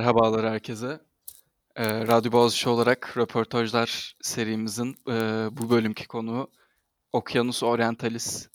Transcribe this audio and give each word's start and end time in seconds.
Merhabalar 0.00 0.50
herkese. 0.50 1.00
Eee, 1.78 2.06
Radyo 2.06 2.32
Boğaziçi 2.32 2.68
olarak 2.68 3.16
röportajlar 3.16 4.16
serimizin 4.22 4.96
eee, 5.08 5.48
bu 5.52 5.70
bölümki 5.70 6.08
konuğu 6.08 6.50
Okyanus 7.12 7.62
Orientalis. 7.62 8.48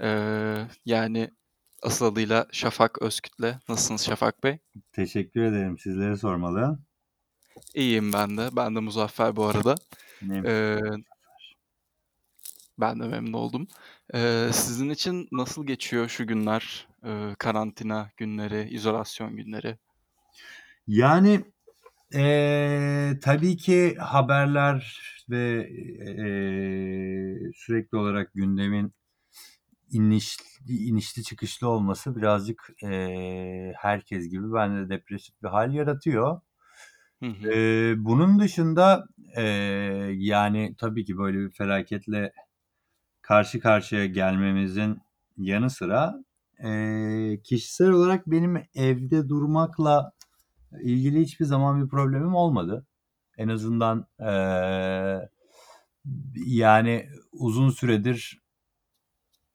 Eee, 0.00 0.66
yani 0.84 1.30
asıl 1.82 2.06
adıyla 2.06 2.46
Şafak 2.52 3.02
Özkütle. 3.02 3.58
Nasılsınız 3.68 4.04
Şafak 4.06 4.44
Bey? 4.44 4.58
Teşekkür 4.92 5.42
ederim. 5.42 5.78
Sizlere 5.78 6.16
sormalı. 6.16 6.78
İyiyim 7.74 8.12
ben 8.12 8.36
de. 8.36 8.48
Ben 8.56 8.76
de 8.76 8.80
Muzaffer 8.80 9.36
bu 9.36 9.44
arada. 9.44 9.74
Eee, 10.44 10.80
ben 12.78 13.00
de 13.00 13.08
memnun 13.08 13.32
oldum. 13.32 13.68
Eee, 14.14 14.50
sizin 14.52 14.90
için 14.90 15.28
nasıl 15.32 15.66
geçiyor 15.66 16.08
şu 16.08 16.26
günler? 16.26 16.88
Eee, 17.04 17.34
karantina 17.38 18.10
günleri, 18.16 18.68
izolasyon 18.70 19.36
günleri? 19.36 19.78
Yani 20.90 21.44
eee, 22.14 23.18
tabii 23.22 23.56
ki 23.56 23.96
haberler 24.00 25.00
ve 25.30 25.68
eee, 25.70 27.52
sürekli 27.56 27.98
olarak 27.98 28.34
gündemin 28.34 28.94
inişli, 29.92 30.72
inişli 30.74 31.22
çıkışlı 31.24 31.68
olması 31.68 32.16
birazcık 32.16 32.70
eee, 32.82 33.74
herkes 33.78 34.30
gibi 34.30 34.52
bende 34.54 34.90
depresif 34.90 35.34
bir 35.42 35.48
hal 35.48 35.74
yaratıyor. 35.74 36.40
Hı 37.22 37.26
hı. 37.26 37.50
Eee, 37.52 37.94
bunun 37.98 38.40
dışında 38.40 39.04
eee, 39.36 39.44
yani 40.18 40.74
tabii 40.78 41.04
ki 41.04 41.18
böyle 41.18 41.38
bir 41.38 41.50
felaketle 41.50 42.32
karşı 43.22 43.60
karşıya 43.60 44.06
gelmemizin 44.06 44.98
yanı 45.38 45.70
sıra 45.70 46.14
eee, 46.64 47.40
kişisel 47.44 47.90
olarak 47.90 48.26
benim 48.26 48.56
evde 48.74 49.28
durmakla 49.28 50.12
ilgili 50.82 51.20
hiçbir 51.22 51.44
zaman 51.44 51.84
bir 51.84 51.88
problemim 51.88 52.34
olmadı. 52.34 52.86
En 53.38 53.48
azından 53.48 54.06
eee, 54.20 55.30
yani 56.36 57.08
uzun 57.32 57.70
süredir 57.70 58.40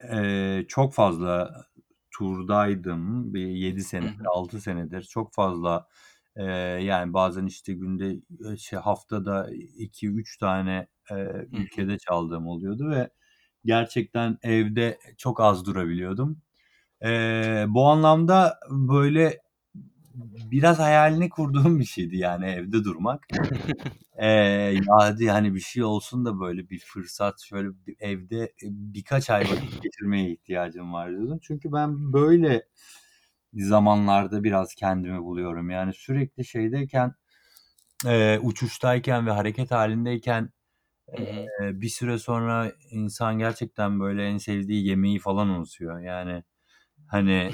eee, 0.02 0.64
çok 0.68 0.94
fazla 0.94 1.64
turdaydım. 2.10 3.34
Bir 3.34 3.46
7 3.46 3.84
Hı 4.00 4.06
senedir, 4.10 4.10
hı. 4.10 4.28
6 4.34 4.60
senedir 4.60 5.02
çok 5.02 5.34
fazla 5.34 5.88
eee, 6.36 6.44
yani 6.82 7.12
bazen 7.12 7.46
işte 7.46 7.72
günde 7.74 8.16
şey 8.58 8.78
haftada 8.78 9.50
2-3 9.78 10.38
tane 10.38 10.88
hı. 11.52 11.66
ülkede 11.66 11.98
çaldığım 11.98 12.46
oluyordu 12.46 12.90
ve 12.90 13.10
gerçekten 13.64 14.38
evde 14.42 14.98
çok 15.18 15.40
az 15.40 15.66
durabiliyordum. 15.66 16.42
Eee, 17.04 17.66
bu 17.68 17.86
anlamda 17.88 18.60
böyle 18.70 19.40
biraz 20.52 20.78
hayalini 20.78 21.28
kurduğum 21.30 21.78
bir 21.80 21.84
şeydi 21.84 22.16
yani 22.16 22.46
evde 22.46 22.84
durmak. 22.84 23.26
Eee, 24.20 24.26
ya 24.74 24.82
hadi 25.00 25.30
hani 25.30 25.54
bir 25.54 25.60
şey 25.60 25.84
olsun 25.84 26.24
da 26.24 26.40
böyle 26.40 26.70
bir 26.70 26.78
fırsat 26.78 27.40
şöyle 27.42 27.68
bir 27.86 27.96
evde 28.00 28.42
e, 28.44 28.50
birkaç 28.70 29.30
ay 29.30 29.42
vakit 29.44 29.82
geçirmeye 29.82 30.30
ihtiyacım 30.32 30.92
var 30.92 31.10
diyordum. 31.10 31.38
Çünkü 31.42 31.72
ben 31.72 32.12
böyle 32.12 32.62
zamanlarda 33.54 34.44
biraz 34.44 34.74
kendimi 34.74 35.22
buluyorum. 35.24 35.70
Yani 35.70 35.94
sürekli 35.94 36.44
şeydeyken, 36.44 37.14
eee, 38.06 38.40
uçuştayken 38.42 39.26
ve 39.26 39.30
hareket 39.30 39.70
halindeyken 39.70 40.50
eee, 41.60 41.80
bir 41.80 41.88
süre 41.88 42.18
sonra 42.18 42.72
insan 42.90 43.38
gerçekten 43.38 44.00
böyle 44.00 44.26
en 44.28 44.38
sevdiği 44.38 44.86
yemeği 44.86 45.18
falan 45.18 45.48
unutuyor. 45.48 46.00
Yani 46.00 46.42
hani 47.06 47.52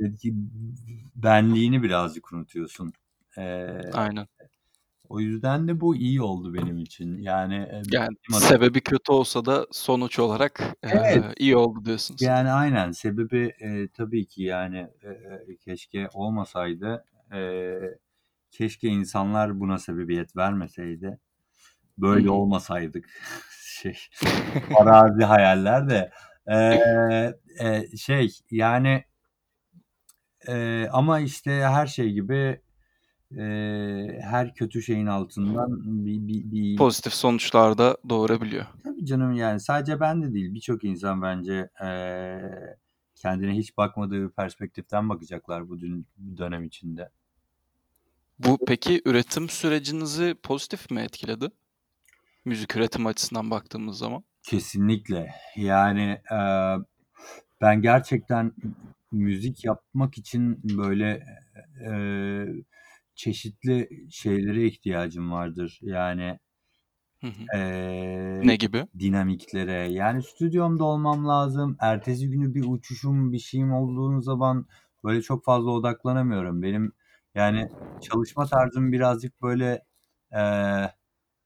belki 0.00 0.34
benliğini 1.16 1.82
birazcık 1.82 2.32
unutuyorsun. 2.32 2.92
Eee, 3.38 3.82
Aynen. 3.92 4.28
o 5.08 5.20
yüzden 5.20 5.68
de 5.68 5.80
bu 5.80 5.96
iyi 5.96 6.22
oldu 6.22 6.54
benim 6.54 6.78
için. 6.78 7.18
Yani 7.18 7.54
e, 7.56 7.82
Yani 7.92 8.16
sebebi 8.30 8.80
kötü 8.80 9.12
olsa 9.12 9.44
da 9.44 9.66
sonuç 9.72 10.18
olarak 10.18 10.60
Evet. 10.82 11.24
eee, 11.24 11.34
iyi 11.38 11.56
oldu 11.56 11.84
diyorsunuz. 11.84 12.20
Yani 12.20 12.50
aynen 12.52 12.90
sebebi 12.92 13.52
eee, 13.60 13.88
tabii 13.94 14.26
ki 14.26 14.42
yani 14.42 14.88
eee, 15.04 15.56
keşke 15.64 16.08
olmasaydı. 16.14 17.04
Eee, 17.32 17.98
keşke 18.50 18.88
insanlar 18.88 19.60
buna 19.60 19.78
sebebiyet 19.78 20.36
vermeseydi. 20.36 21.20
Böyle 21.98 22.30
hı. 22.30 22.32
olmasaydık. 22.32 23.10
Şey, 23.62 23.98
farazi 24.78 25.24
hayaller 25.24 25.90
de. 25.90 26.12
Eee, 26.48 27.34
eee, 27.60 27.88
şey 27.96 28.30
yani 28.50 29.04
eee, 30.48 30.88
ama 30.92 31.20
işte 31.20 31.50
her 31.50 31.86
şey 31.86 32.12
gibi 32.12 32.60
eee, 33.30 34.20
her 34.22 34.54
kötü 34.54 34.82
şeyin 34.82 35.06
altından 35.06 35.68
bir, 36.06 36.28
bir, 36.28 36.50
bir 36.52 36.76
Pozitif 36.76 37.14
sonuçlar 37.14 37.78
da 37.78 37.96
doğurabiliyor. 38.08 38.64
Tabii 38.84 39.06
canım 39.06 39.32
yani 39.32 39.60
sadece 39.60 40.00
ben 40.00 40.22
de 40.22 40.34
değil 40.34 40.54
birçok 40.54 40.84
insan 40.84 41.22
bence 41.22 41.70
eee, 41.80 42.76
kendine 43.14 43.52
hiç 43.56 43.76
bakmadığı 43.76 44.22
bir 44.28 44.32
perspektiften 44.32 45.08
bakacaklar 45.08 45.68
bu 45.68 45.80
dün, 45.80 46.06
dönem 46.36 46.64
içinde. 46.64 47.10
Bu 48.38 48.58
peki 48.66 49.02
üretim 49.04 49.48
sürecinizi 49.48 50.34
pozitif 50.42 50.90
mi 50.90 51.00
etkiledi? 51.00 51.50
Müzik 52.44 52.76
üretim 52.76 53.06
açısından 53.06 53.50
baktığımız 53.50 53.98
zaman. 53.98 54.24
Kesinlikle. 54.48 55.30
Yani 55.56 56.20
eee, 56.30 56.76
ben 57.60 57.82
gerçekten 57.82 58.52
müzik 59.12 59.64
yapmak 59.64 60.18
için 60.18 60.60
böyle 60.78 61.24
eee, 61.80 62.48
çeşitli 63.14 63.88
şeylere 64.10 64.66
ihtiyacım 64.66 65.32
vardır. 65.32 65.78
Yani 65.82 66.38
Hı 67.20 67.26
hı. 67.26 67.50
eee, 67.54 68.42
Ne 68.42 68.56
gibi? 68.56 68.88
dinamiklere. 68.98 69.72
Yani 69.92 70.22
stüdyomda 70.22 70.84
olmam 70.84 71.28
lazım. 71.28 71.76
Ertesi 71.80 72.30
günü 72.30 72.54
bir 72.54 72.64
uçuşum, 72.68 73.32
bir 73.32 73.38
şeyim 73.38 73.72
olduğu 73.72 74.20
zaman 74.20 74.66
böyle 75.04 75.22
çok 75.22 75.44
fazla 75.44 75.70
odaklanamıyorum. 75.70 76.62
Benim 76.62 76.92
yani 77.34 77.68
çalışma 78.00 78.46
tarzım 78.46 78.92
birazcık 78.92 79.42
böyle 79.42 79.84
eee, 80.32 80.92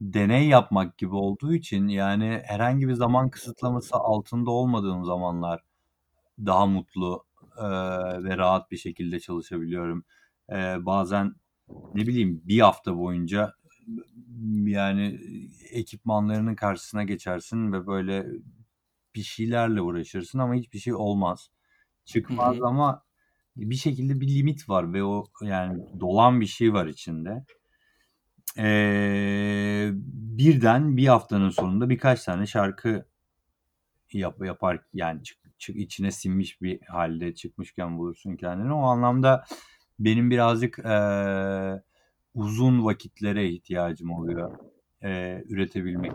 deney 0.03 0.49
yapmak 0.49 0.99
gibi 0.99 1.15
olduğu 1.15 1.55
için 1.55 1.89
yani 1.89 2.43
herhangi 2.47 2.89
bir 2.89 2.95
zaman 2.95 3.31
kısıtlaması 3.31 3.97
altında 3.97 4.51
olmadığım 4.51 5.05
zamanlar 5.05 5.63
daha 6.41 6.67
mutlu 6.67 7.27
eee, 7.59 7.65
ve 8.25 8.39
rahat 8.39 8.71
bir 8.71 8.77
şekilde 8.77 9.21
çalışabiliyorum. 9.21 10.05
Eee, 10.51 10.77
bazen 10.81 11.35
ne 11.95 12.09
bileyim 12.09 12.43
bir 12.45 12.61
hafta 12.61 12.97
boyunca 12.99 13.55
yani 14.67 15.21
ekipmanlarının 15.71 16.55
karşısına 16.55 17.05
geçersin 17.05 17.73
ve 17.73 17.87
böyle 17.87 18.27
bir 19.15 19.23
şeylerle 19.23 19.81
uğraşırsın 19.83 20.39
ama 20.39 20.55
hiçbir 20.55 20.79
şey 20.79 20.95
olmaz. 20.95 21.51
Hı 22.29 22.35
Çıkmaz 22.35 22.57
hı. 22.57 22.63
ama 22.63 23.05
bir 23.57 23.77
şekilde 23.77 24.21
bir 24.21 24.29
limit 24.29 24.69
var 24.69 24.93
ve 24.95 25.05
o 25.05 25.31
yani 25.43 25.85
dolan 26.01 26.41
bir 26.41 26.47
şey 26.47 26.73
var 26.75 26.87
içinde. 26.87 27.47
Eee, 28.59 29.91
birden 30.39 30.97
bir 30.97 31.07
haftanın 31.07 31.51
sonunda 31.51 31.89
birkaç 31.91 32.25
tane 32.25 32.47
şarkı 32.47 33.05
yap, 34.13 34.45
yapar 34.45 34.81
yani 34.95 35.23
çık, 35.23 35.39
çık 35.59 35.77
içine 35.77 36.11
sinmiş 36.11 36.63
bir 36.63 36.81
halde 36.83 37.35
çıkmışken 37.35 37.99
bulursun 37.99 38.37
kendini. 38.37 38.73
O 38.73 38.83
anlamda 38.83 39.45
benim 39.99 40.31
birazcık 40.31 40.79
eee, 40.85 41.83
uzun 42.35 42.85
vakitlere 42.85 43.49
ihtiyacım 43.49 44.11
oluyor 44.11 44.53
eee, 45.03 45.45
üretebilmek. 45.49 46.13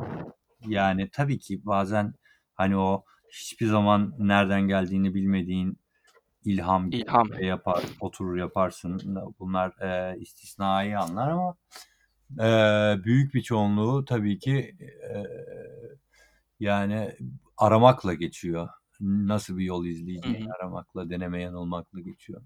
Yani 0.67 1.09
tabii 1.13 1.39
ki 1.39 1.65
bazen 1.65 2.13
hani 2.55 2.77
o 2.77 3.03
hiçbir 3.31 3.67
zaman 3.67 4.13
nereden 4.19 4.61
geldiğini 4.61 5.13
bilmediğin 5.13 5.79
ilham 6.45 6.89
İlham. 6.91 7.29
yapar, 7.41 7.83
oturur 8.01 8.37
yaparsın. 8.37 9.17
Bunlar 9.39 9.73
eee, 9.81 10.19
istisnai 10.21 10.97
anlar 10.97 11.29
ama 11.29 11.55
eee, 12.39 12.99
büyük 13.03 13.33
bir 13.33 13.41
çoğunluğu 13.41 14.05
tabii 14.05 14.39
ki 14.39 14.77
eee, 14.81 15.25
yani 16.59 17.11
aramakla 17.57 18.13
geçiyor. 18.13 18.69
Nasıl 19.01 19.57
bir 19.57 19.65
yol 19.65 19.85
izleyeceğini 19.85 20.45
hı. 20.45 20.55
aramakla, 20.61 21.09
deneme 21.09 21.41
yanılmakla 21.41 21.99
geçiyor. 22.01 22.41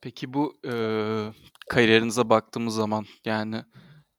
Peki 0.00 0.32
bu 0.34 0.60
eee, 0.64 1.32
kariyerinize 1.68 2.30
baktığımız 2.30 2.74
zaman 2.74 3.06
yani 3.24 3.64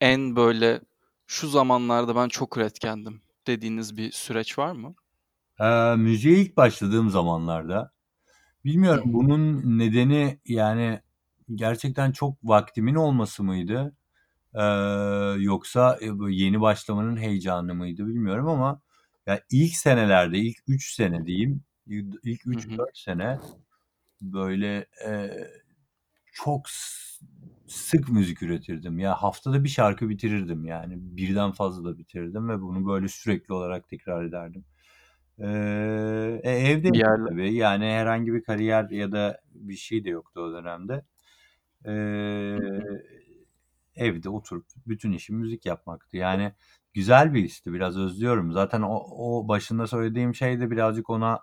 en 0.01 0.35
böyle 0.35 0.81
şu 1.27 1.47
zamanlarda 1.47 2.15
ben 2.15 2.27
çok 2.29 2.57
üretkendim 2.57 3.21
dediğiniz 3.47 3.97
bir 3.97 4.11
süreç 4.11 4.57
var 4.59 4.71
mı? 4.71 4.95
Eee, 5.59 5.95
müziğe 5.97 6.39
ilk 6.39 6.57
başladığım 6.57 7.09
zamanlarda 7.09 7.91
bilmiyorum 8.65 9.13
bunun 9.13 9.79
nedeni 9.79 10.41
yani 10.47 11.01
gerçekten 11.55 12.13
çok 12.13 12.39
vaktimin 12.45 12.95
olması 12.95 13.45
mıydı? 13.45 13.96
Eee, 14.57 15.43
yoksa 15.43 15.99
e, 16.01 16.07
yeni 16.29 16.61
başlamanın 16.61 17.17
heyecanı 17.17 17.75
mıydı 17.75 18.07
bilmiyorum 18.07 18.47
ama 18.49 18.81
ya 19.27 19.41
ilk 19.51 19.75
senelerde 19.77 20.39
ilk 20.39 20.57
3 20.67 20.95
sene 20.95 21.25
diyeyim 21.25 21.63
ilk 21.87 22.15
ilk 22.23 22.47
Hı 22.53 22.57
3-4 22.57 22.57
hı. 22.59 22.89
sene 22.97 23.39
böyle 24.21 24.85
eee, 25.05 25.47
çok 26.33 26.67
sık 27.67 28.09
müzik 28.09 28.43
üretirdim. 28.43 28.99
Ya 28.99 29.15
haftada 29.23 29.63
bir 29.63 29.69
şarkı 29.69 30.09
bitirirdim 30.09 30.65
yani. 30.65 30.93
Birden 30.99 31.51
fazla 31.51 31.85
da 31.93 31.97
bitirirdim 31.97 32.49
ve 32.49 32.61
bunu 32.61 32.87
böyle 32.87 33.07
sürekli 33.07 33.53
olarak 33.53 33.89
tekrar 33.89 34.25
ederdim. 34.25 34.65
Eee, 35.39 36.41
e, 36.43 36.51
evdeydim 36.51 36.93
Bir 36.93 36.99
yerle 36.99 37.29
tabii. 37.29 37.53
Yani 37.55 37.85
herhangi 37.85 38.33
bir 38.33 38.43
kariyer 38.43 38.89
ya 38.89 39.11
da 39.11 39.41
bir 39.55 39.75
şey 39.75 40.05
de 40.05 40.09
yoktu 40.09 40.41
o 40.41 40.51
dönemde. 40.53 41.03
Hı. 42.55 42.61
Evde 43.97 44.29
oturup 44.29 44.65
bütün 44.87 45.11
işim 45.11 45.37
müzik 45.37 45.65
yapmaktı. 45.65 46.17
Yani 46.17 46.53
güzel 46.93 47.33
bir 47.33 47.43
histi. 47.43 47.73
Biraz 47.73 47.97
özlüyorum. 47.97 48.51
Zaten 48.53 48.81
o 48.81 48.95
o 49.11 49.47
başında 49.47 49.87
söylediğim 49.87 50.35
şey 50.35 50.59
de 50.59 50.71
birazcık 50.71 51.09
ona, 51.09 51.39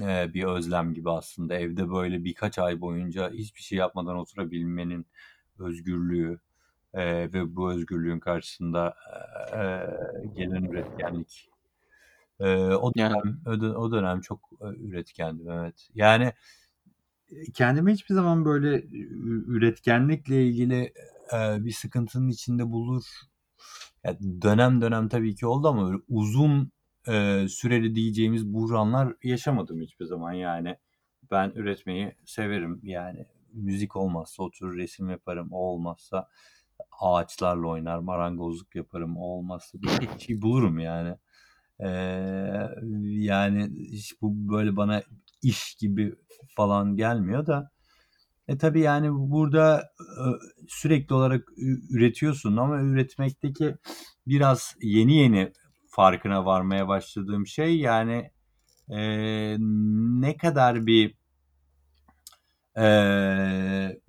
eee, 0.00 0.30
bir 0.34 0.44
özlem 0.44 0.94
gibi 0.94 1.10
aslında. 1.10 1.54
Evde 1.54 1.90
böyle 1.90 2.24
birkaç 2.24 2.58
ay 2.58 2.80
boyunca 2.80 3.30
hiçbir 3.32 3.60
şey 3.62 3.78
yapmadan 3.78 4.16
oturabilmenin 4.16 5.06
özgürlüğü, 5.58 6.40
eee, 6.96 7.32
ve 7.32 7.56
bu 7.56 7.72
özgürlüğün 7.72 8.20
karşısında, 8.20 8.96
eee, 9.54 9.88
gelen 10.34 10.64
üretkenlik. 10.64 11.50
Eee, 12.40 12.56
o 12.74 12.94
dönem 12.94 13.40
o 13.46 13.60
dö 13.60 13.74
o 13.74 13.92
dönem 13.92 14.20
çok, 14.20 14.50
eee, 14.62 14.68
üretkendim, 14.68 15.50
evet. 15.50 15.88
Yani, 15.94 16.32
eee, 17.30 17.44
kendimi 17.54 17.92
hiçbir 17.92 18.14
zaman 18.14 18.44
böyle 18.44 18.84
üretkenlikle 19.48 20.46
ilgili, 20.46 20.92
eee, 21.32 21.58
bir 21.60 21.72
sıkıntının 21.72 22.28
içinde 22.28 22.70
bulur 22.70 23.04
ya 24.04 24.18
dönem 24.42 24.80
dönem 24.80 25.08
tabii 25.08 25.34
ki 25.36 25.46
oldu 25.46 25.68
ama 25.68 25.88
öyle 25.88 25.98
uzun, 26.08 26.72
eee, 27.08 27.46
süreli 27.48 27.94
diyeceğimiz 27.94 28.52
buhranlar 28.54 29.14
yaşamadım 29.22 29.80
hiçbir 29.82 30.04
zaman. 30.04 30.32
Yani 30.32 30.76
ben 31.30 31.52
üretmeyi 31.54 32.14
severim. 32.26 32.80
Yani 32.82 33.26
müzik 33.52 33.96
olmazsa 33.96 34.42
oturur 34.42 34.76
resim 34.76 35.10
yaparım. 35.10 35.48
O 35.52 35.56
olmazsa 35.58 36.28
ağaçlarla 37.00 37.68
oynar, 37.68 37.98
marangozluk 37.98 38.74
yaparım. 38.74 39.16
O 39.18 39.20
olmazsa 39.22 39.78
bir 39.82 39.88
şey 40.20 40.42
bulurum 40.42 40.78
yani. 40.78 41.16
Eee, 41.80 42.70
yani 43.02 43.70
hiç 43.78 44.22
bu 44.22 44.52
böyle 44.54 44.76
bana 44.76 45.02
iş 45.42 45.74
gibi 45.74 46.14
falan 46.56 46.96
gelmiyor 46.96 47.46
da. 47.46 47.70
E, 48.48 48.58
tabii 48.58 48.80
yani 48.80 49.08
burada, 49.12 49.90
ııı, 50.18 50.38
sürekli 50.68 51.14
olarak 51.14 51.48
üretiyorsun 51.90 52.56
ama 52.56 52.80
üretmekteki 52.82 53.76
biraz 54.26 54.76
yeni 54.82 55.16
yeni 55.16 55.52
farkına 55.90 56.44
varmaya 56.44 56.88
başladığım 56.88 57.46
şey 57.46 57.78
yani, 57.78 58.30
eee, 58.90 59.56
ne 59.60 60.36
kadar 60.36 60.86
bir 60.86 61.14
eee, 62.76 64.00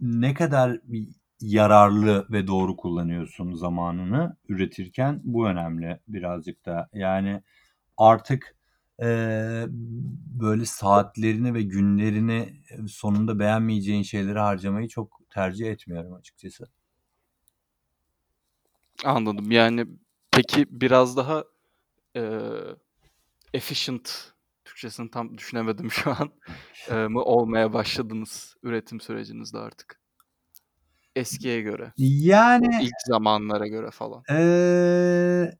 ne 0.00 0.34
kadar 0.34 0.80
bir 0.84 1.08
yararlı 1.40 2.26
ve 2.32 2.46
doğru 2.46 2.76
kullanıyorsun 2.76 3.54
zamanını 3.54 4.36
üretirken 4.48 5.20
bu 5.24 5.48
önemli 5.48 6.00
birazcık 6.08 6.66
da. 6.66 6.90
Yani 6.94 7.42
artık, 7.98 8.56
eee, 9.02 9.66
böyle 10.40 10.64
saatlerini 10.66 11.54
ve 11.54 11.62
günlerini, 11.62 12.62
sonunda 12.88 13.38
beğenmeyeceğin 13.38 14.02
şeylere 14.02 14.38
harcamayı 14.40 14.88
çok 14.88 15.20
tercih 15.30 15.70
etmiyorum 15.70 16.14
açıkçası. 16.14 16.64
Anladım. 19.04 19.50
Yani 19.50 19.86
peki 20.30 20.66
biraz 20.70 21.16
daha, 21.16 21.44
eee, 22.16 22.76
efficient 23.54 24.32
Türkçesini 24.64 25.10
tam 25.10 25.38
düşünemedim 25.38 25.90
şu 25.92 26.10
an, 26.10 26.30
eee, 26.90 27.08
mı 27.08 27.22
olmaya 27.22 27.72
başladınız 27.72 28.56
üretim 28.62 29.00
sürecinizde 29.00 29.58
artık? 29.58 30.00
Eskiye 31.16 31.60
göre. 31.60 31.84
O 31.84 31.92
Yani 31.98 32.78
ilk 32.82 32.94
zamanlara 33.06 33.66
göre 33.66 33.90
falan. 33.90 34.22
Eee, 34.30 35.58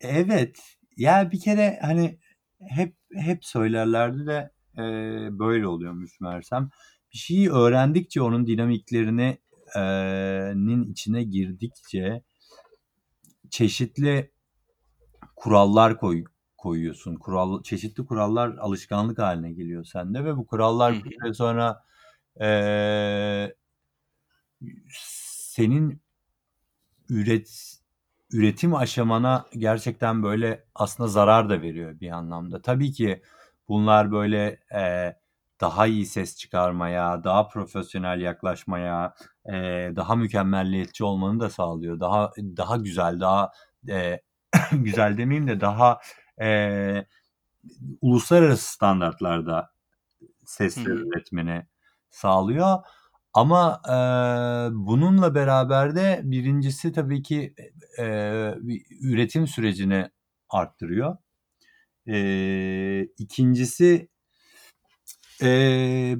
evet. 0.00 0.60
Ya 0.96 1.30
bir 1.32 1.40
kere 1.40 1.78
hani 1.82 2.18
hep 2.60 2.96
hep 3.14 3.44
söylerlerdi 3.44 4.26
de, 4.26 4.50
eee, 4.78 5.28
böyle 5.32 5.66
oluyormuş 5.68 6.20
meğersem. 6.20 6.70
Bir 7.12 7.18
şeyi 7.18 7.50
öğrendikçe 7.50 8.22
onun 8.22 8.46
dinamiklerini 8.46 9.38
eee, 9.76 10.52
nin 10.56 10.92
içine 10.92 11.22
girdikçe 11.24 12.22
çeşitli 13.50 14.30
kurallar 15.36 15.98
koy 16.00 16.24
koyuyorsun. 16.58 17.16
Kural 17.16 17.62
çeşitli 17.62 18.06
kurallar 18.06 18.56
alışkanlık 18.58 19.18
hâline 19.18 19.52
geliyor 19.52 19.84
sende 19.84 20.24
ve 20.24 20.36
bu 20.36 20.46
kurallar 20.46 21.04
bir 21.04 21.12
süre 21.20 21.34
sonra, 21.34 21.84
eee, 22.40 23.54
senin 24.90 26.00
üret 27.10 27.77
üretim 28.32 28.74
aşamana 28.74 29.46
gerçekten 29.52 30.22
böyle 30.22 30.64
aslında 30.74 31.08
zarar 31.08 31.48
da 31.50 31.62
veriyor 31.62 32.00
bir 32.00 32.10
anlamda. 32.10 32.62
Tabii 32.62 32.92
ki 32.92 33.22
bunlar 33.68 34.12
böyle, 34.12 34.60
eee, 34.72 35.18
daha 35.60 35.86
iyi 35.86 36.06
ses 36.06 36.36
çıkarmaya, 36.36 37.24
daha 37.24 37.48
profesyonel 37.48 38.20
yaklaşmaya, 38.20 39.14
eee, 39.48 39.92
daha 39.96 40.16
mükemmeliyetçi 40.16 41.04
olmanı 41.04 41.40
da 41.40 41.50
sağlıyor. 41.50 42.00
Daha 42.00 42.32
daha 42.38 42.76
güzel, 42.76 43.20
daha, 43.20 43.50
eee, 43.88 44.22
güzel 44.72 45.18
demeyeyim 45.18 45.48
de 45.48 45.60
daha, 45.60 45.98
eee, 46.40 47.06
uluslararası 48.02 48.72
standartlarda 48.74 49.70
sesler 50.46 50.92
üretmeni 50.92 51.66
sağlıyor. 52.10 52.78
Ama, 53.34 53.80
eee, 53.88 54.70
bununla 54.74 55.34
beraber 55.34 55.94
de 55.96 56.20
1'incisi 56.24 56.92
tabii 56.92 57.22
ki, 57.22 57.54
eee, 57.98 58.54
bir 58.60 58.82
üretim 59.02 59.46
sürecini 59.46 60.10
arttırıyor. 60.48 61.16
Eee, 62.06 63.08
2'ncisi 63.18 64.08
eee, 65.42 66.18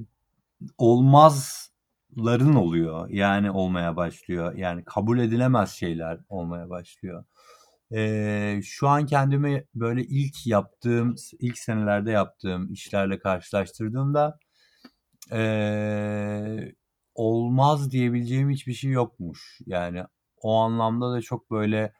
olmazların 0.79 2.55
oluyor. 2.57 3.11
Yani 3.11 3.51
olmaya 3.51 3.97
başlıyor. 3.97 4.55
Yani 4.57 4.85
kabul 4.85 5.19
edilemez 5.21 5.71
şeyler 5.73 6.21
olmaya 6.29 6.71
başlıyor. 6.71 7.25
Eee, 7.93 8.61
şu 8.65 8.89
an 8.89 9.07
kendimi 9.07 9.65
böyle 9.75 10.05
ilk 10.05 10.47
yaptığım, 10.47 11.15
ilk 11.41 11.59
senelerde 11.59 12.11
yaptığım 12.13 12.73
işlerle 12.73 13.19
karşılaştırdığımda, 13.21 14.39
eee, 15.33 16.75
olmaz 17.19 17.93
diyebileceğim 17.93 18.51
hiçbir 18.51 18.75
şey 18.75 18.93
yokmuş. 18.93 19.61
Yani 19.67 20.05
o 20.43 20.57
anlamda 20.59 21.13
da 21.15 21.23
çok 21.23 21.53
böyle 21.53 21.95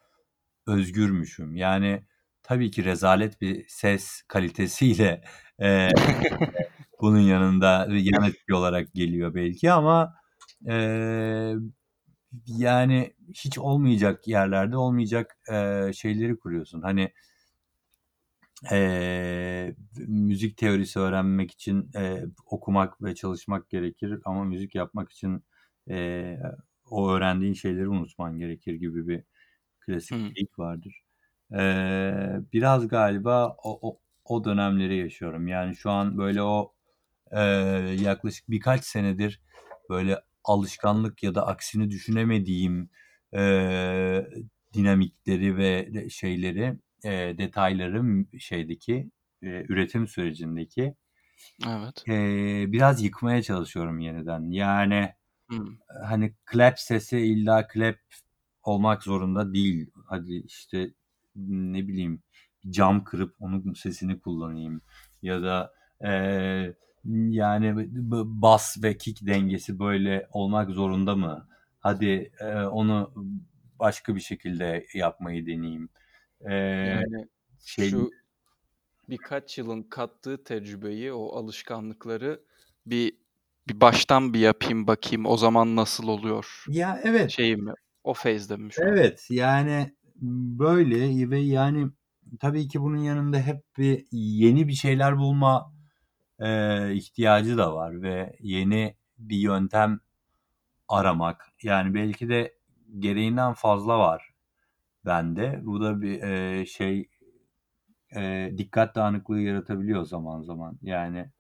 özgürmüşüm. 0.69 1.57
Yani 1.57 2.05
tabii 2.45 2.71
ki 2.71 2.85
rezalet 2.85 3.41
bir 3.43 3.67
ses 3.69 4.23
kalitesiyle, 4.29 5.23
eee, 5.61 5.91
bunun 7.01 7.21
yanında 7.21 7.87
yan 7.91 8.25
etki 8.25 8.55
olarak 8.55 8.95
geliyor 8.95 9.35
belki 9.35 9.73
ama, 9.73 10.15
eee, 10.67 11.55
yani 12.47 13.15
hiç 13.35 13.59
olmayacak 13.59 14.29
yerlerde 14.29 14.77
olmayacak, 14.77 15.37
eee, 15.51 15.91
şeyleri 15.95 16.39
kuruyorsun. 16.39 16.83
Hani 16.83 17.13
eee, 18.73 19.77
müzik 20.09 20.57
teorisi 20.57 20.99
öğrenmek 20.99 21.51
için, 21.51 21.91
eee, 21.95 22.25
okumak 22.47 23.03
ve 23.03 23.15
çalışmak 23.15 23.71
gerekir 23.71 24.21
ama 24.25 24.45
müzik 24.45 24.75
yapmak 24.75 25.13
için, 25.13 25.45
eee, 25.89 26.41
o 26.91 27.11
öğrendiğin 27.11 27.53
şeyleri 27.55 27.89
unutman 27.89 28.39
gerekir 28.39 28.75
gibi 28.75 29.09
bir 29.09 29.25
klasik 29.81 30.19
Hıı. 30.19 30.35
geyik 30.35 30.59
vardır. 30.59 31.03
Eee, 31.53 32.41
biraz 32.53 32.89
galiba 32.89 33.57
o 33.65 33.91
o 33.91 34.01
o 34.25 34.45
dönemleri 34.45 34.97
yaşıyorum. 34.99 35.49
Yani 35.49 35.77
şu 35.77 35.91
an 35.91 36.19
böyle 36.19 36.43
o, 36.43 36.75
eee, 37.33 37.39
yaklaşık 38.03 38.51
birkaç 38.51 38.85
senedir 38.85 39.43
böyle 39.91 40.19
alışkanlık 40.45 41.23
ya 41.23 41.35
da 41.35 41.47
aksini 41.47 41.91
düşünemediğim, 41.91 42.91
eee, 43.35 44.29
dinamikleri 44.75 45.57
ve 45.59 45.91
şeyleri, 46.11 46.79
eee, 47.05 47.39
detayları 47.39 48.27
şeydeki, 48.41 49.11
eee, 49.43 49.67
üretim 49.69 50.09
sürecindeki 50.09 50.95
Evet. 51.67 52.07
eee, 52.07 52.65
biraz 52.69 53.03
yıkmaya 53.03 53.43
çalışıyorum 53.43 53.99
yeniden. 54.01 54.51
Yani, 54.51 54.95
eee, 54.95 55.57
hani 56.05 56.35
clap 56.53 56.81
sesi 56.81 57.19
illa 57.21 57.69
clap 57.75 57.97
olmak 58.65 59.03
zorunda 59.05 59.55
değil. 59.55 59.91
Hadi 60.07 60.35
işte, 60.47 60.91
ne 61.37 61.89
bileyim, 61.89 62.23
cam 62.71 63.05
kırıp 63.05 63.37
onun 63.41 63.73
sesini 63.75 64.21
kullanayım 64.21 64.83
ya 65.23 65.43
da, 65.43 65.73
eee, 66.05 66.77
yani 67.31 67.89
bas 68.43 68.79
ve 68.83 68.97
kick 68.99 69.27
dengesi 69.27 69.79
böyle 69.79 70.29
olmak 70.33 70.71
zorunda 70.71 71.17
mı? 71.17 71.49
Hadi, 71.81 72.33
eee, 72.41 72.55
onu 72.57 73.15
başka 73.81 74.15
bir 74.17 74.21
şekilde 74.21 74.87
yapmayı 74.95 75.47
deneyeyim. 75.47 75.89
Eee, 76.41 77.03
Yani 77.13 77.29
şey 77.65 77.91
şu 77.91 78.11
birkaç 79.11 79.59
yılın 79.59 79.83
kattığı 79.83 80.45
tecrübeyi, 80.45 81.13
o 81.13 81.37
alışkanlıkları 81.37 82.45
bir 82.87 83.13
bir 83.69 83.81
baştan 83.81 84.35
bir 84.35 84.41
yapayım 84.41 84.87
bakayım 84.87 85.27
o 85.27 85.37
zaman 85.37 85.77
nasıl 85.77 86.09
oluyor 86.09 86.67
Ya, 86.67 87.01
evet. 87.05 87.37
şeyi 87.37 87.57
mi? 87.57 87.73
O 88.05 88.15
phase'de 88.15 88.57
mi 88.57 88.73
şu 88.73 88.91
an? 88.91 88.99
Evet, 88.99 89.27
yani 89.31 89.95
böyle 90.61 91.31
ve 91.31 91.39
yani 91.39 91.89
tabii 92.41 92.69
ki 92.69 92.81
bunun 92.83 92.97
yanında 92.97 93.39
hep 93.39 93.63
bir 93.79 94.07
yeni 94.13 94.69
bir 94.69 94.73
şeyler 94.73 95.19
bulma, 95.19 95.75
eee, 96.41 96.91
ihtiyacı 96.95 97.59
da 97.59 97.75
var 97.75 98.03
ve 98.03 98.37
yeni 98.41 98.97
bir 99.19 99.37
yöntem 99.39 100.01
aramak. 100.89 101.47
Yani 101.65 101.95
belki 101.95 102.29
de 102.29 102.57
gereğinden 103.01 103.55
fazla 103.55 103.99
var 104.01 104.28
bende. 105.07 105.61
Bu 105.63 105.81
da 105.81 106.03
bir, 106.03 106.23
eee, 106.23 106.67
şey, 106.67 107.09
eee, 108.17 108.55
dikkat 108.59 108.95
dağınıklığı 108.97 109.41
yaratabiliyor 109.41 110.05
zaman 110.05 110.43
zaman. 110.43 110.79
Yani 110.83 111.31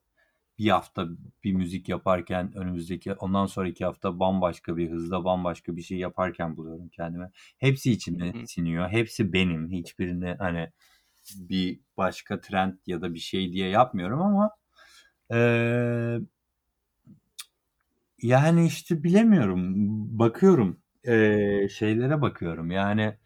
bir 0.58 0.70
hafta 0.70 1.08
bir 1.44 1.52
müzik 1.54 1.90
yaparken 1.90 2.52
önümüzdeki 2.58 3.14
ondan 3.14 3.46
sonraki 3.46 3.86
hafta 3.86 4.20
bambaşka 4.20 4.76
bir 4.76 4.90
hızda 4.90 5.24
bambaşka 5.24 5.76
bir 5.76 5.82
şey 5.82 5.98
yaparken 5.98 6.56
buluyorum 6.58 6.88
kendimi. 6.88 7.30
Hepsi 7.58 7.92
içime 7.92 8.34
siniyor. 8.46 8.90
Hepsi 8.90 9.34
benim. 9.34 9.70
Hiçbirini, 9.72 10.36
hani, 10.40 10.70
bir 11.36 11.80
başka 11.98 12.40
trend 12.42 12.74
ya 12.86 13.02
da 13.02 13.14
bir 13.14 13.18
şey 13.20 13.52
diye 13.54 13.68
yapmıyorum 13.70 14.22
ama, 14.22 14.50
eee, 15.32 16.20
yani, 18.22 18.66
işte, 18.66 19.02
bilemiyorum. 19.02 19.60
Bakıyorum, 20.18 20.80
eee, 21.06 21.68
şeylere 21.70 22.22
bakıyorum, 22.22 22.70
yani 22.70 23.18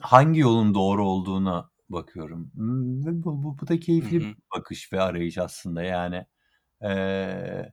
hangi 0.00 0.40
yolun 0.40 0.74
doğru 0.74 1.04
olduğuna 1.08 1.70
bakıyorum, 1.88 2.52
ve 3.06 3.22
bu 3.24 3.42
bu 3.44 3.58
bu 3.60 3.68
da 3.68 3.80
Hı 4.00 4.06
keyifli 4.06 4.20
bir 4.20 4.26
hı. 4.28 4.36
bakış 4.56 4.92
ve 4.92 5.00
arayış 5.00 5.38
aslında. 5.38 5.82
Yani, 5.82 6.26
eee, 6.82 7.72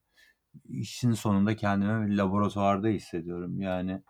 işin 0.65 1.13
sonunda 1.13 1.55
kendimi 1.57 2.07
bir 2.11 2.17
laboratuvarda 2.17 2.87
hissediyorum. 2.89 3.61
Yani 3.61 4.03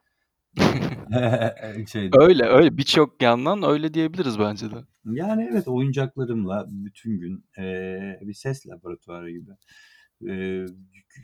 şeyde 1.87 2.17
Öyle, 2.19 2.43
öyle. 2.43 2.77
Birçok 2.77 3.21
yandan 3.21 3.63
öyle 3.63 3.93
diyebiliriz 3.93 4.39
bence 4.39 4.71
de. 4.71 4.75
Yani, 5.05 5.47
evet, 5.51 5.67
oyuncaklarımla 5.67 6.65
bütün 6.69 7.19
gün, 7.19 7.45
eee, 7.57 8.19
bir 8.21 8.33
ses 8.33 8.67
laboratuvarı 8.67 9.31
gibi. 9.31 9.51
Eee, 10.21 10.65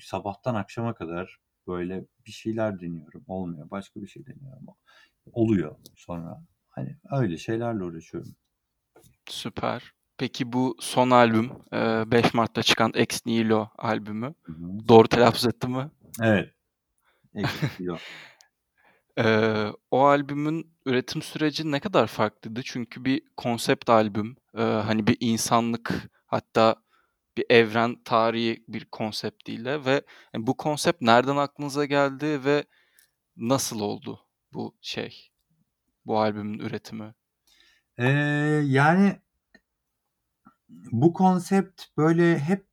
sabahtan 0.01 0.55
akşama 0.55 0.93
kadar 0.95 1.37
böyle 1.67 2.05
bir 2.25 2.31
şeyler 2.31 2.79
deniyorum, 2.79 3.23
olmuyor. 3.27 3.71
Başka 3.71 4.01
bir 4.01 4.07
şey 4.07 4.25
deniyorum, 4.25 4.65
oluyor 5.31 5.75
sonra. 5.95 6.43
Hani, 6.69 6.97
öyle 7.11 7.37
şeylerle 7.37 7.83
uğraşıyorum. 7.83 8.35
Süper. 9.25 9.93
Peki 10.17 10.53
bu 10.53 10.77
son 10.79 11.09
albüm, 11.09 11.51
eee, 11.73 12.03
5 12.07 12.33
Mart'ta 12.33 12.63
çıkan 12.63 12.91
Ex 12.95 13.25
Nihilo 13.25 13.67
albümü. 13.77 14.33
Hı 14.43 14.51
hı. 14.53 14.87
Doğru 14.87 15.07
telaffuz 15.07 15.45
ettim 15.45 15.71
mi? 15.71 15.89
Evet. 16.21 16.53
Ex 17.35 17.43
Nihilo. 17.79 17.97
Eee, 19.17 19.73
o 19.91 20.05
albümün 20.05 20.71
üretim 20.85 21.21
süreci 21.21 21.71
ne 21.71 21.79
kadar 21.79 22.07
farklıydı? 22.07 22.61
Çünkü 22.63 23.05
bir 23.05 23.21
konsept 23.37 23.89
albüm, 23.89 24.35
eee, 24.57 24.63
hani, 24.63 25.07
bir 25.07 25.17
insanlık 25.19 26.09
hatta 26.25 26.75
bir 27.39 27.45
evren 27.55 27.95
tarihi 28.05 28.63
bir 28.67 28.85
konseptiyle 28.85 29.85
ve 29.85 30.01
bu 30.37 30.57
konsept 30.57 31.01
nereden 31.01 31.35
aklınıza 31.37 31.85
geldi 31.85 32.45
ve 32.45 32.63
nasıl 33.37 33.79
oldu 33.79 34.19
bu 34.53 34.77
şey, 34.81 35.31
bu 36.05 36.19
albümün 36.19 36.59
üretimi? 36.59 37.13
Eee, 37.99 38.05
yani 38.65 39.19
bu 40.91 41.13
konsept 41.13 41.83
böyle 41.97 42.39
hep 42.39 42.65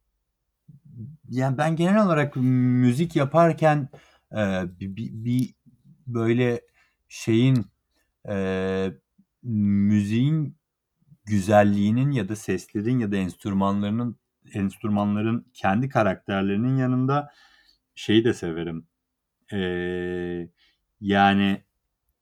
yani 1.28 1.58
ben 1.58 1.76
genel 1.76 2.06
olarak 2.06 2.36
müzik 2.36 3.16
yaparken, 3.16 3.88
eee, 4.32 4.64
bi 4.80 4.96
bi 4.96 5.24
bir 5.24 5.54
böyle 6.06 6.60
şeyin, 7.08 7.66
eee, 8.28 8.98
müziğin 9.42 10.56
güzelliğinin 11.24 12.10
ya 12.10 12.28
da 12.28 12.36
seslerin 12.36 12.98
ya 12.98 13.12
da 13.12 13.16
enstrümanlarının 13.16 14.16
enstrümanların 14.54 15.50
kendi 15.54 15.88
karakterlerinin 15.88 16.76
yanında 16.76 17.30
şeyi 17.94 18.24
de 18.24 18.34
severim. 18.34 18.88
Eee, 19.52 20.50
yani 21.00 21.64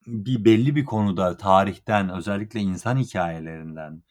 bir 0.06 0.44
belli 0.44 0.76
bir 0.76 0.84
konuda 0.84 1.36
tarihten 1.36 2.10
özellikle 2.10 2.60
insan 2.60 2.98
hikâyelerinden, 2.98 4.02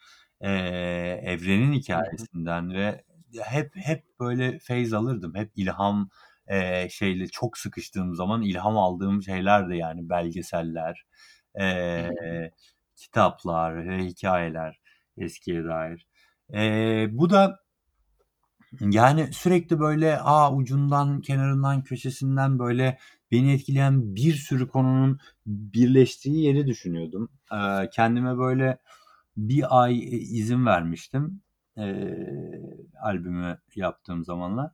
eee, 0.44 1.22
evrenin 1.26 1.74
hikâyesinden 1.74 2.74
ve 2.74 3.06
hep 3.46 3.72
hep 3.76 4.06
böyle 4.20 4.60
feyz 4.60 4.94
alırdım. 4.94 5.36
Hep 5.36 5.52
ilham, 5.56 6.10
eee, 6.50 6.88
şeyle 6.92 7.28
çok 7.28 7.58
sıkıştığım 7.58 8.16
zaman 8.16 8.42
ilham 8.42 8.78
aldığım 8.78 9.24
şeylerdi 9.24 9.78
yani 9.78 10.10
belgeseller, 10.10 11.06
eee, 11.60 12.52
kitaplar 12.96 13.88
ve 13.90 14.06
hikâyeler 14.06 14.80
eskiye 15.18 15.64
dair. 15.66 16.08
Eee, 16.54 17.10
bu 17.12 17.30
da 17.30 17.60
yani 18.82 19.30
sürekli 19.34 19.80
böyle, 19.80 20.20
a, 20.20 20.54
ucundan, 20.56 21.22
kenarından, 21.22 21.84
köşesinden 21.84 22.60
böyle 22.60 22.98
beni 23.32 23.52
etkileyen 23.54 24.16
bir 24.16 24.34
sürü 24.34 24.68
konunun 24.68 25.20
birleştiği 25.48 26.44
yeri 26.46 26.68
düşünüyordum. 26.68 27.30
Eee, 27.52 27.90
kendime 27.94 28.38
böyle 28.38 28.78
1 29.38 29.84
ay, 29.84 30.00
eee, 30.00 30.18
izin 30.20 30.66
vermiştim, 30.66 31.42
eee, 31.78 32.78
albümü 33.04 33.58
yaptığım 33.76 34.26
zamanlar. 34.26 34.72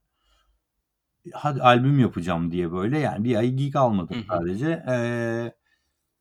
Hadi 1.34 1.62
albüm 1.62 2.00
yapacağım 2.00 2.52
diye 2.52 2.72
böyle 2.72 3.00
yani 3.00 3.24
1 3.24 3.36
ay 3.36 3.52
gig 3.52 3.76
almadım 3.76 4.18
sadece. 4.32 4.84
Eee, 4.88 5.54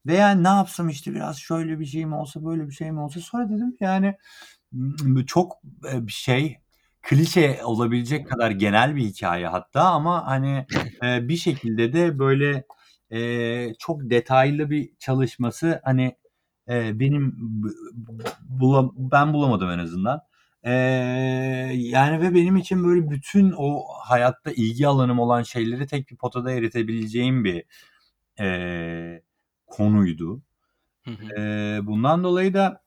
ve 0.07 0.15
yani 0.15 0.45
ne 0.45 0.49
yapsam, 0.49 0.89
işte, 0.89 1.15
biraz 1.15 1.39
şöyle 1.39 1.81
bir 1.81 1.87
şey 1.87 2.07
mi 2.07 2.15
olsa, 2.15 2.45
böyle 2.45 2.67
bir 2.69 2.73
şey 2.75 2.93
mi 2.93 3.01
olsa. 3.01 3.21
Sonra 3.21 3.51
dedim 3.51 3.77
yani, 3.81 4.17
ımm, 4.75 5.25
çok, 5.27 5.53
eee, 5.85 6.03
şey, 6.09 6.59
klişe 7.03 7.61
olabilecek 7.65 8.29
kadar 8.31 8.51
genel 8.51 8.97
bir 8.97 9.03
hikâye 9.05 9.47
hatta 9.49 9.83
ama 9.83 10.27
hani, 10.27 10.67
eee, 11.03 11.21
bir 11.29 11.37
şekilde 11.37 11.93
de 11.93 12.19
böyle, 12.19 12.65
eee, 13.11 13.75
çok 13.79 14.11
detaylı 14.11 14.71
bir 14.71 14.91
çalışması, 14.99 15.81
hani, 15.85 16.17
eee, 16.69 16.91
benim 16.95 17.35
b 17.39 17.69
b 17.95 18.25
bulam 18.61 18.93
ben 18.99 19.33
bulamadım 19.35 19.71
en 19.71 19.79
azından. 19.79 20.21
Eee, 20.67 20.73
yani 21.77 22.21
ve 22.23 22.35
benim 22.35 22.57
için 22.57 22.85
böyle 22.85 23.11
bütün 23.11 23.55
o 23.59 23.83
hayatta 24.05 24.51
ilgi 24.53 24.87
alanım 24.89 25.19
olan 25.19 25.43
şeyleri 25.43 25.87
tek 25.87 26.09
bir 26.11 26.17
potada 26.17 26.53
eritebileceğim 26.53 27.45
bir, 27.45 27.65
eee, 28.41 29.23
konuydu. 29.67 30.43
Hı 31.05 31.11
hı. 31.11 31.25
Eee, 31.39 31.81
bundan 31.87 32.25
dolayı 32.25 32.55
da 32.55 32.83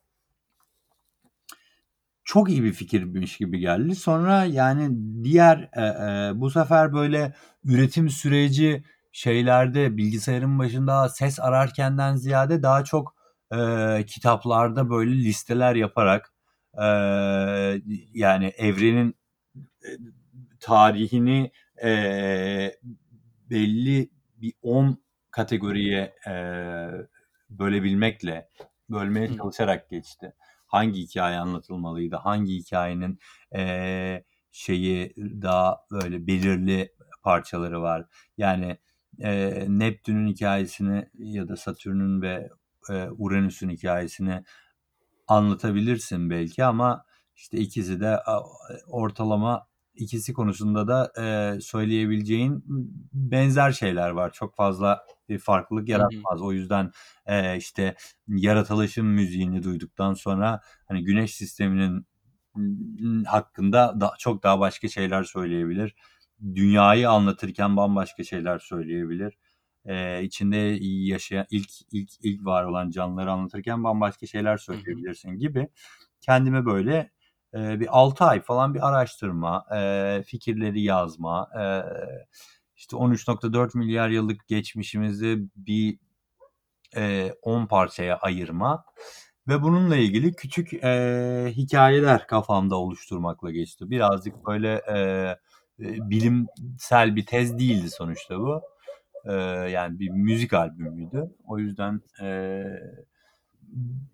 çok 2.24 2.50
iyi 2.50 2.64
bir 2.64 2.72
fikirmiş 2.72 3.36
gibi 3.36 3.58
geldi. 3.58 3.96
Sonra 3.96 4.44
yani 4.44 4.90
diğer, 5.24 5.58
eee, 5.76 5.96
eee, 6.00 6.32
bu 6.40 6.50
sefer 6.50 6.92
böyle 6.92 7.34
üretim 7.64 8.10
süreci 8.10 8.84
şeylerde, 9.12 9.96
bilgisayarın 9.96 10.58
başında 10.58 11.08
ses 11.08 11.40
ararkenden 11.40 12.16
ziyade 12.16 12.62
daha 12.62 12.84
çok, 12.84 13.14
eee, 13.52 14.04
kitaplarda 14.06 14.90
böyle 14.90 15.12
listeler 15.12 15.74
yaparak, 15.76 16.32
eee, 16.78 17.82
yani 18.14 18.46
evrenin, 18.58 19.16
eee, 19.84 19.98
tarihini, 20.60 21.52
eee, 21.84 22.80
belli 23.50 24.10
bir 24.36 24.52
10 24.62 24.98
kategoriye, 25.30 26.14
eee, 26.26 26.90
bölebilmekle, 27.50 28.48
bölmeye 28.90 29.30
çalışarak 29.32 29.90
geçti. 29.90 30.34
Hangi 30.72 31.00
hikâye 31.02 31.38
anlatılmalıydı? 31.38 32.16
Hangi 32.16 32.54
hikâyenin, 32.56 33.18
eee, 33.54 34.24
şeyi 34.52 35.14
daha 35.42 35.78
böyle 35.92 36.26
belirli 36.26 36.92
parçaları 37.24 37.82
var? 37.82 38.06
Yani, 38.38 38.78
eee, 39.18 39.66
Neptün'ün 39.68 40.28
hikâyesini 40.28 41.08
ya 41.18 41.48
da 41.48 41.56
Satürn'ün 41.56 42.22
ve, 42.22 42.50
eee, 42.90 43.08
Uranüs'ün 43.18 43.70
hikâyesini 43.70 44.44
anlatabilirsin 45.28 46.30
belki 46.30 46.64
ama 46.64 47.04
işte 47.36 47.58
ikisi 47.58 48.00
de 48.00 48.18
ortalama 48.88 49.66
ikisi 49.94 50.32
konusunda 50.32 50.88
da, 50.88 51.12
eee, 51.18 51.60
söyleyebileceğin 51.60 52.64
benzer 53.14 53.72
şeyler 53.72 54.10
var. 54.10 54.32
Çok 54.32 54.56
fazla 54.56 55.06
bir 55.32 55.38
farklılık 55.38 55.88
Hı 55.92 55.98
hı. 56.00 56.26
yaratmaz. 56.28 56.42
O 56.42 56.52
yüzden, 56.52 56.90
eee, 57.28 57.54
işte 57.58 57.94
yaratılışın 58.28 59.06
müziğini 59.06 59.62
duyduktan 59.62 60.14
sonra 60.14 60.60
hani 60.88 61.04
Güneş 61.04 61.34
sisteminin 61.34 62.06
hakkında 63.26 64.00
da 64.00 64.12
çok 64.18 64.42
daha 64.42 64.60
başka 64.60 64.88
şeyler 64.88 65.22
söyleyebilir. 65.24 65.94
Dünyayı 66.54 67.10
anlatırken 67.10 67.76
bambaşka 67.76 68.24
şeyler 68.24 68.58
söyleyebilir. 68.58 69.38
Eee, 69.86 70.20
içinde 70.24 70.56
yaşayan 70.82 71.46
ilk 71.50 71.70
ilk 71.92 72.10
ilk 72.24 72.44
var 72.44 72.64
olan 72.64 72.90
canlıları 72.90 73.32
anlatırken 73.32 73.84
bambaşka 73.84 74.26
şeyler 74.26 74.56
Hı 74.70 74.76
hı. 74.76 75.04
söyleyebilirsin 75.06 75.30
gibi 75.30 75.68
kendime 76.20 76.66
böyle, 76.66 77.10
eee, 77.54 77.76
bir 77.80 77.98
6 78.00 78.24
ay 78.24 78.40
falan 78.42 78.74
bir 78.74 78.88
araştırma, 78.88 79.66
eee, 79.72 80.22
fikirleri 80.26 80.82
yazma, 80.82 81.48
eee, 81.56 81.84
işte 82.82 82.96
13.4 82.96 83.76
milyar 83.76 84.08
yıllık 84.10 84.48
geçmişimizi 84.48 85.38
bir, 85.56 85.98
10 87.42 87.66
parçaya 87.66 88.16
ayırma 88.18 88.84
ve 89.48 89.62
bununla 89.62 89.96
ilgili 89.96 90.32
küçük, 90.34 90.72
eee, 90.72 91.52
hikâyeler 91.56 92.26
kafamda 92.26 92.76
oluşturmakla 92.76 93.50
geçti. 93.50 93.90
Birazcık 93.90 94.46
böyle, 94.46 94.82
eee, 94.88 95.38
eee, 95.78 95.98
bilimsel 96.10 97.16
bir 97.16 97.26
tez 97.26 97.58
değildi 97.58 97.90
sonuçta 97.90 98.40
bu. 98.40 98.62
Eee, 99.26 99.32
yani 99.72 99.98
bir 100.00 100.10
müzik 100.10 100.52
albümüydü. 100.54 101.30
O 101.46 101.58
yüzden, 101.58 102.02
eee, 102.22 102.80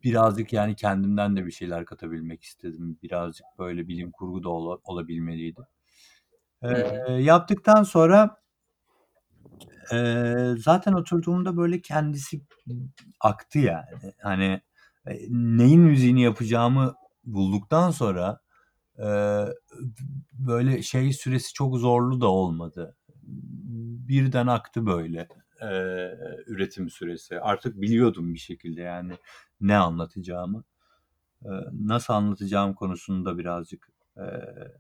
birazcık 0.05 0.53
yani 0.53 0.77
kendimden 0.77 1.37
de 1.37 1.47
bir 1.47 1.51
şeyler 1.51 1.85
katabilmek 1.85 2.43
istedim. 2.43 2.99
Birazcık 3.03 3.47
böyle 3.59 3.89
bilim 3.89 4.11
kurgu 4.13 4.45
da 4.45 4.49
ola 4.51 4.79
olabilmeliydi. 4.85 5.61
Eee, 6.65 7.03
yaptıktan 7.21 7.83
sonra 7.83 8.37
eee, 9.93 10.55
zaten 10.59 10.93
oturduğumda 10.93 11.57
böyle 11.57 11.81
kendisi 11.83 12.41
aktı 13.21 13.59
yani. 13.59 14.15
Hani, 14.23 14.63
eee, 15.09 15.27
neyin 15.31 15.81
müziğini 15.81 16.23
yapacağımı 16.23 16.95
bulduktan 17.25 17.91
sonra, 17.91 18.41
eee, 18.99 19.47
böyle 20.35 20.83
şey 20.83 21.13
süresi 21.13 21.53
çok 21.55 21.77
zorlu 21.79 22.21
da 22.21 22.29
olmadı. 22.29 22.97
Birden 24.09 24.47
aktı 24.47 24.87
böyle, 24.87 25.29
eee, 25.63 26.19
üretim 26.47 26.91
süresi. 26.91 27.41
Artık 27.41 27.81
biliyordum 27.81 28.35
bir 28.35 28.39
şekilde 28.39 28.83
yani 28.83 29.13
ne 29.61 29.77
anlatacağımı. 29.77 30.65
Eee, 31.47 31.51
nasıl 31.73 32.15
anlatacağım 32.15 32.75
konusunda 32.75 33.39
birazcık, 33.39 33.89
eee, 34.19 34.73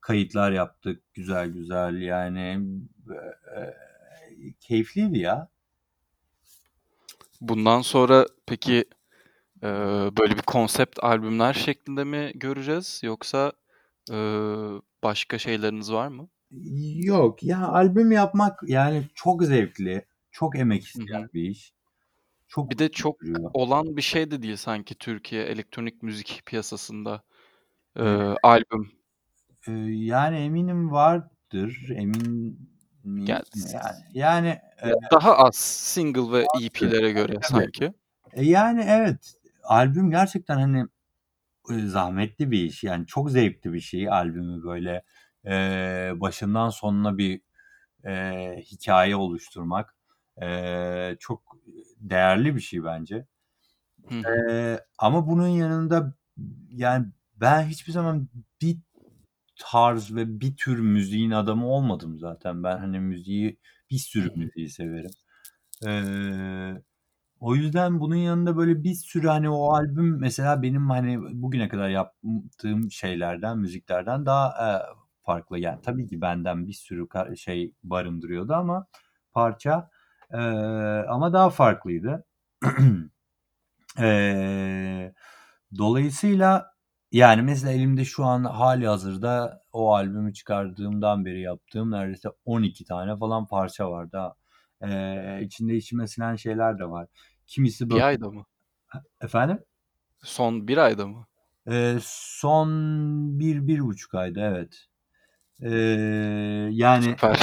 kayıtlar 0.00 0.52
yaptık 0.52 1.02
güzel 1.14 1.48
güzel 1.50 2.02
yani, 2.02 2.60
eee, 3.10 3.27
keyifliydi 4.68 5.18
ya. 5.18 5.48
Bundan 7.40 7.80
sonra 7.82 8.26
peki, 8.46 8.84
eee, 9.64 9.70
böyle 10.20 10.36
bir 10.36 10.42
konsept 10.42 10.98
albümler 11.04 11.54
şeklinde 11.54 12.04
mi 12.04 12.32
göreceğiz 12.34 13.00
yoksa, 13.04 13.52
ııı, 14.10 14.82
başka 15.04 15.38
şeyleriniz 15.38 15.92
var 15.92 16.08
mı? 16.08 16.30
Yok, 17.04 17.42
ya 17.42 17.68
albüm 17.68 18.12
yapmak 18.12 18.60
yani 18.66 19.08
çok 19.14 19.44
zevkli, 19.44 20.06
çok 20.30 20.58
emek 20.58 20.84
isteyen 20.84 21.28
bir 21.34 21.42
iş. 21.42 21.72
Çok 22.48 22.70
Bir 22.70 22.78
de 22.78 22.90
çok 22.92 23.16
sürüyor. 23.20 23.50
olan 23.52 23.96
bir 23.96 24.02
şey 24.02 24.30
de 24.30 24.42
değil 24.42 24.56
sanki 24.56 24.94
Türkiye 24.94 25.42
elektronik 25.44 26.02
müzik 26.02 26.42
piyasasında, 26.46 27.22
Evet. 28.04 28.22
eee, 28.32 28.36
albüm. 28.42 28.90
Eee, 29.68 29.74
yani 30.06 30.36
eminim 30.36 30.90
vardır, 30.90 31.86
emin 31.96 32.58
s 33.54 33.76
Yani 33.76 33.96
yani, 34.14 34.58
ya 34.84 34.94
daha 35.12 35.36
az 35.36 35.54
single 35.56 36.32
ve. 36.32 36.46
EP'lere 36.62 37.12
göre 37.12 37.38
Tabii. 37.40 37.42
sanki. 37.42 37.92
E, 38.32 38.44
yani 38.44 38.84
evet, 38.88 39.34
albüm 39.64 40.10
gerçekten 40.10 40.58
hani, 40.58 40.86
eee, 41.70 41.86
zahmetli 41.86 42.50
bir 42.50 42.64
iş. 42.64 42.84
Yani 42.84 43.06
çok 43.06 43.30
zevkli 43.30 43.74
bir 43.74 43.80
şey 43.80 44.10
albümü 44.10 44.64
böyle, 44.64 45.04
eee, 45.46 46.12
başından 46.16 46.70
sonuna 46.70 47.18
bir, 47.18 47.42
eee, 48.06 48.64
hikâye 48.72 49.16
oluşturmak. 49.16 49.96
Eee, 50.42 51.16
çok 51.20 51.56
değerli 51.98 52.56
bir 52.56 52.60
şey 52.62 52.84
bence. 52.84 53.26
Hı. 54.10 54.26
Eee, 54.26 54.80
ama 54.98 55.28
bunun 55.28 55.48
yanında 55.48 56.14
yani 56.70 57.06
ben 57.36 57.62
hiçbir 57.64 57.92
zaman 57.92 58.28
tarz 59.58 60.14
ve 60.16 60.40
bir 60.40 60.56
tür 60.56 60.78
müziğin 60.80 61.30
adamı 61.30 61.68
olmadım 61.68 62.18
zaten. 62.18 62.64
Ben 62.64 62.78
hani 62.78 63.00
müziği, 63.00 63.58
bir 63.90 63.98
sürü 63.98 64.30
müziği 64.36 64.70
severim. 64.70 65.10
Eee, 65.86 66.82
o 67.40 67.56
yüzden 67.56 68.00
bunun 68.00 68.16
yanında 68.16 68.56
böyle 68.56 68.84
bir 68.84 68.94
sürü 68.94 69.28
hani 69.28 69.50
o 69.50 69.72
albüm 69.74 70.20
mesela 70.20 70.62
benim 70.62 70.90
hani 70.90 71.18
bugüne 71.42 71.68
kadar 71.68 71.88
yaptığım 71.90 72.90
şeylerden, 72.92 73.58
müziklerden 73.58 74.26
daha, 74.26 74.54
eee, 74.60 74.86
farklı. 75.26 75.58
Yani 75.58 75.80
tabii 75.82 76.08
ki 76.08 76.20
benden 76.20 76.66
bir 76.68 76.72
sürü 76.72 77.08
ka 77.08 77.36
şey 77.36 77.74
barındırıyordu 77.84 78.54
ama 78.54 78.86
parça, 79.32 79.90
eee, 80.34 80.40
ama 81.10 81.32
daha 81.32 81.50
farklıydı. 81.50 82.24
Eee, 84.00 85.14
dolayısıyla 85.78 86.72
yani 87.12 87.42
mesela 87.42 87.72
elimde 87.72 88.04
şu 88.04 88.24
an 88.24 88.44
hâlihazırda 88.44 89.62
o 89.72 89.94
albümü 89.94 90.34
çıkardığımdan 90.34 91.24
beri 91.24 91.40
yaptığım 91.40 91.90
neredeyse 91.90 92.28
12 92.44 92.84
tane 92.84 93.16
falan 93.16 93.46
parça 93.46 93.90
var 93.90 94.12
daha. 94.12 94.34
Eee, 94.82 95.40
içinde 95.44 95.76
içime 95.76 96.06
sinen 96.08 96.36
şeyler 96.36 96.78
de 96.78 96.84
var. 96.90 97.06
Kimisi 97.46 97.86
1 97.90 97.90
böyle 97.90 98.04
ayda 98.04 98.30
mı? 98.30 98.44
Efendim? 99.22 99.58
Son 100.24 100.68
1 100.68 100.78
ayda 100.78 101.08
mı? 101.08 101.26
Eee, 101.68 101.98
son 102.02 102.68
1-1,5 103.40 104.14
ayda 104.14 104.40
evet. 104.42 104.86
Eee, 105.62 105.70
yani 106.72 107.04
Süper. 107.04 107.40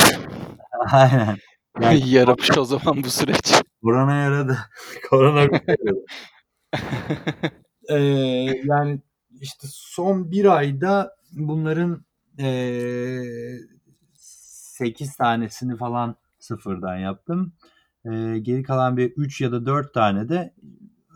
Aynen. 0.93 1.37
Yani 1.81 2.09
Yaramış 2.11 2.57
o 2.57 2.65
zaman 2.65 3.03
bu 3.03 3.09
süreç. 3.11 3.61
Korona 3.83 4.15
yaradı. 4.15 4.57
Korona 5.09 5.51
bize 5.53 5.63
yaradı. 5.69 6.05
Eee, 7.89 8.61
yani 8.65 9.01
işte 9.41 9.67
son 9.71 10.31
1 10.31 10.45
ayda 10.57 11.15
bunların, 11.31 12.05
eee, 12.39 13.59
8 14.15 15.15
tanesini 15.17 15.77
falan 15.77 16.15
sıfırdan 16.39 16.97
yaptım. 16.97 17.53
Eee, 18.05 18.39
geri 18.39 18.63
kalan 18.63 18.97
bir 18.97 19.11
3 19.11 19.41
ya 19.41 19.51
da 19.51 19.65
4 19.65 19.93
tane 19.93 20.29
de 20.29 20.53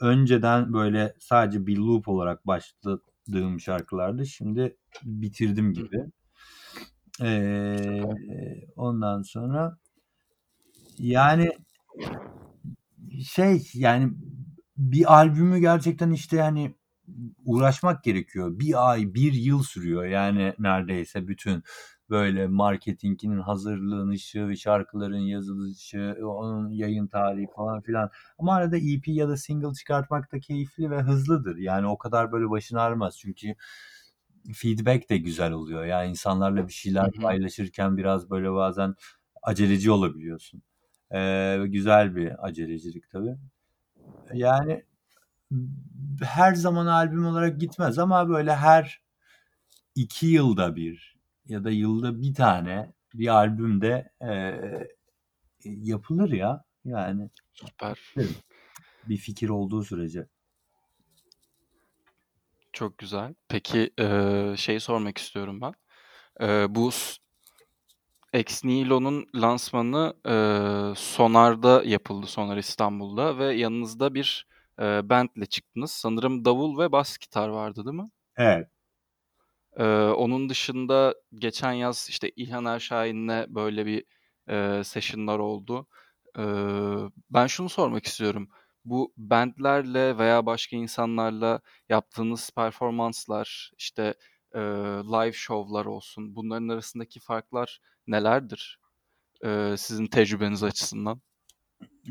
önceden 0.02 0.74
böyle 0.74 1.16
sadece 1.20 1.68
bir 1.68 1.78
loop 1.78 2.08
olarak 2.08 2.48
başladığım 2.48 3.60
şarkılardı. 3.60 4.26
Şimdi 4.26 4.78
bitirdim 5.04 5.74
gibi. 5.74 6.06
Süper. 7.18 8.16
ondan 8.76 9.22
sonra 9.22 9.78
yani 11.00 11.52
şey 13.26 13.68
yani 13.74 14.14
bir 14.78 15.14
albümü 15.14 15.60
gerçekten 15.60 16.12
işte 16.12 16.42
hani 16.42 16.76
uğraşmak 17.46 18.04
gerekiyor. 18.04 18.60
1 18.60 18.92
ay, 18.92 19.14
1 19.14 19.34
yıl 19.34 19.64
sürüyor 19.64 20.06
yani 20.06 20.54
neredeyse 20.60 21.28
bütün 21.28 21.64
böyle 22.10 22.48
marketinginin 22.48 23.40
hazırlanışı, 23.40 24.54
şarkıların 24.58 25.18
yazılışı, 25.18 26.16
onun 26.24 26.70
yayın 26.72 27.08
tarihi 27.08 27.48
falan 27.56 27.82
filan. 27.82 28.10
Ama 28.40 28.56
arada 28.56 28.78
EP 28.78 29.08
ya 29.08 29.30
da 29.30 29.38
single 29.38 29.74
çıkartmak 29.74 30.32
da 30.32 30.40
keyifli 30.40 30.92
ve 30.92 31.02
hızlıdır. 31.02 31.58
Yani 31.58 31.88
o 31.88 31.98
kadar 31.98 32.32
böyle 32.32 32.50
başın 32.50 32.76
ağrımaz. 32.76 33.20
Çünkü 33.20 33.56
feedback 34.54 35.10
de 35.10 35.18
güzel 35.18 35.52
oluyor. 35.52 35.86
Yani 35.86 36.10
insanlarla 36.10 36.68
bir 36.68 36.74
şeyler 36.74 37.12
paylaşırken 37.12 37.98
biraz 37.98 38.30
böyle 38.30 38.52
bazen 38.52 38.96
aceleci 39.44 39.92
olabiliyorsun. 39.92 40.62
Eee, 41.14 41.68
güzel 41.68 42.16
bir 42.16 42.48
acelecilik 42.48 43.10
tabii. 43.12 43.36
Yani 44.34 44.84
her 46.24 46.54
zaman 46.56 46.86
albüm 46.88 47.26
olarak 47.26 47.60
gitmez 47.62 48.00
ama 48.00 48.30
böyle 48.30 48.56
her 48.56 49.02
2 49.96 50.28
yılda 50.28 50.76
1 50.76 51.18
ya 51.48 51.64
da 51.64 51.72
yılda 51.72 52.22
1 52.22 52.34
tane 52.36 52.94
bir 53.16 53.28
albüm 53.28 53.82
de, 53.82 54.12
eee, 54.22 54.88
yapılır 55.66 56.32
ya. 56.34 56.66
Yani 56.86 57.30
Süper. 57.54 58.00
Bir 59.10 59.18
fikir 59.18 59.50
olduğu 59.50 59.84
sürece. 59.84 60.28
Çok 62.74 62.98
güzel. 62.98 63.36
Peki, 63.50 63.90
eee, 64.00 64.54
şeyi 64.58 64.80
sormak 64.80 65.18
istiyorum 65.18 65.62
ben. 65.62 65.74
Eee, 66.42 66.68
bu 66.70 66.92
Ex 68.34 68.64
Nihilo'nun 68.66 69.28
lansmanı, 69.36 70.14
eee, 70.26 70.94
Sonar'da 70.98 71.84
yapıldı, 71.84 72.28
Sonar 72.28 72.58
İstanbul'da 72.58 73.38
ve 73.38 73.54
yanınızda 73.56 74.14
bir, 74.16 74.48
eee, 74.80 75.02
band'le 75.04 75.46
çıktınız. 75.50 75.92
Sanırım 75.92 76.46
davul 76.46 76.80
ve 76.80 76.92
bas 76.92 77.18
gitar 77.18 77.50
vardı, 77.50 77.86
değil 77.86 77.96
mi? 77.98 78.10
Evet. 78.38 78.70
Eee, 79.80 79.86
onun 80.18 80.50
dışında 80.50 81.16
geçen 81.36 81.72
yaz, 81.74 82.08
işte, 82.10 82.30
İlhan 82.36 82.66
Erşahin'le 82.66 83.46
böyle 83.56 83.86
bir, 83.86 84.04
eee, 84.50 84.84
session'lar 84.84 85.40
oldu. 85.40 85.88
Eee, 86.38 86.44
ben 87.30 87.48
şunu 87.48 87.70
sormak 87.70 88.06
istiyorum. 88.06 88.50
Bu 88.86 89.14
band'lerle 89.18 90.18
veya 90.18 90.46
başka 90.46 90.76
insanlarla 90.78 91.62
yaptığınız 91.90 92.50
performanslar, 92.56 93.72
işte, 93.78 94.14
eee, 94.56 94.62
live 95.06 95.34
şovlar 95.34 95.86
olsun, 95.86 96.36
bunların 96.36 96.68
arasındaki 96.70 97.20
farklar 97.20 97.80
nelerdir, 98.08 98.80
eee, 99.46 99.76
sizin 99.78 100.08
tecrübeniz 100.08 100.64
açısından? 100.64 101.22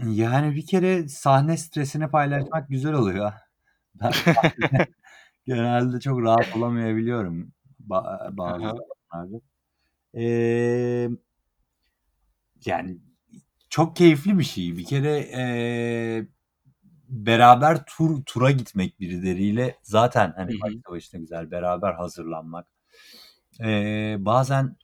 Yani 0.05 0.55
bir 0.57 0.67
kere 0.67 1.09
sahne 1.09 1.57
stresini 1.57 2.09
paylaşmak 2.11 2.69
güzel 2.69 2.93
oluyor. 2.93 3.33
Ben 4.03 4.11
sahnede 4.11 4.87
genelde 5.47 6.01
çok 6.01 6.23
rahat 6.23 6.57
olamayabiliyorum 6.57 7.53
ba 7.81 8.29
bazı 8.33 8.65
Hı 8.67 8.77
zamanlarda. 9.13 9.41
Emm 10.15 11.19
yani 12.67 12.99
çok 13.71 13.97
keyifli 13.97 14.39
bir 14.39 14.45
şey. 14.45 14.77
Bir 14.79 14.85
kere, 14.85 15.19
eee, 15.21 16.29
beraber 17.09 17.85
tur 17.87 18.25
tura 18.27 18.53
gitmek 18.53 19.01
birileriyle 19.01 19.77
zaten, 19.83 20.35
hani, 20.37 20.53
Hı 20.53 20.57
hı. 20.57 20.61
başlı 20.63 20.93
başına 20.93 21.21
güzel. 21.21 21.51
Beraber 21.51 21.95
hazırlanmak. 21.95 22.69
Eee, 23.61 24.17
bazen 24.21 24.77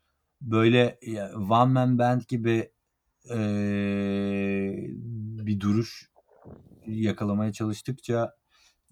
böyle 0.42 0.98
ya 1.02 1.30
one 1.36 1.72
man 1.72 1.98
band 2.00 2.22
gibi, 2.28 2.72
eee, 3.30 4.88
bir 5.46 5.60
duruş 5.60 6.10
yakalamaya 6.86 7.52
çalıştıkça, 7.52 8.34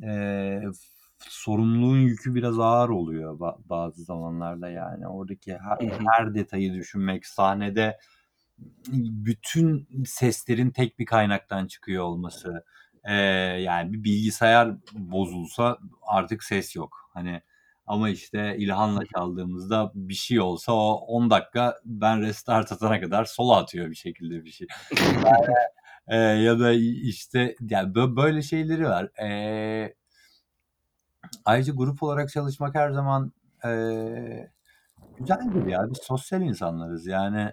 f 0.00 0.72
sorumluluğun 1.18 1.98
yükü 1.98 2.34
biraz 2.34 2.58
ağır 2.58 2.88
oluyor 2.88 3.40
ba 3.40 3.58
bazı 3.64 4.04
zamanlarda 4.04 4.68
yani. 4.70 5.08
Oradaki 5.08 5.58
her 5.58 5.78
her 6.16 6.34
detayı 6.34 6.74
düşünmek, 6.74 7.26
sahnede 7.26 7.98
bütün 9.26 9.88
seslerin 10.06 10.70
tek 10.70 10.98
bir 10.98 11.06
kaynaktan 11.06 11.66
çıkıyor 11.66 12.04
olması. 12.04 12.64
Eee, 13.06 13.12
yani 13.62 13.92
bir 13.92 14.04
bilgisayar 14.04 14.76
bozulsa 14.92 15.78
artık 16.02 16.44
ses 16.44 16.76
yok. 16.76 17.10
Hani 17.14 17.42
ama 17.86 18.08
işte 18.08 18.56
İlhan'la 18.58 19.00
çaldığımızda 19.16 19.92
bir 19.94 20.14
şey 20.14 20.40
olsa 20.40 20.72
o 20.72 20.92
10 20.94 21.30
dakika 21.30 21.78
ben 21.84 22.20
restart 22.22 22.72
atana 22.72 23.00
kadar 23.00 23.24
solo 23.24 23.52
atıyor 23.52 23.90
bir 23.90 23.94
şekilde 23.94 24.44
bir 24.44 24.50
şey. 24.50 24.66
Yani, 25.24 25.54
eee, 26.10 26.16
ya 26.18 26.60
da 26.60 26.72
işte 26.72 27.54
ya 27.70 27.94
bö 27.94 28.16
böyle 28.16 28.42
şeyleri 28.42 28.84
var. 28.84 29.08
Eee 29.20 29.94
ayrıca 31.44 31.72
grup 31.74 32.02
olarak 32.02 32.28
çalışmak 32.30 32.74
her 32.74 32.90
zaman, 32.90 33.32
eee, 33.64 34.52
güzeldir 35.18 35.66
ya. 35.66 35.86
Biz 35.90 35.98
sosyal 36.02 36.42
insanlarız. 36.42 37.06
Yani, 37.06 37.52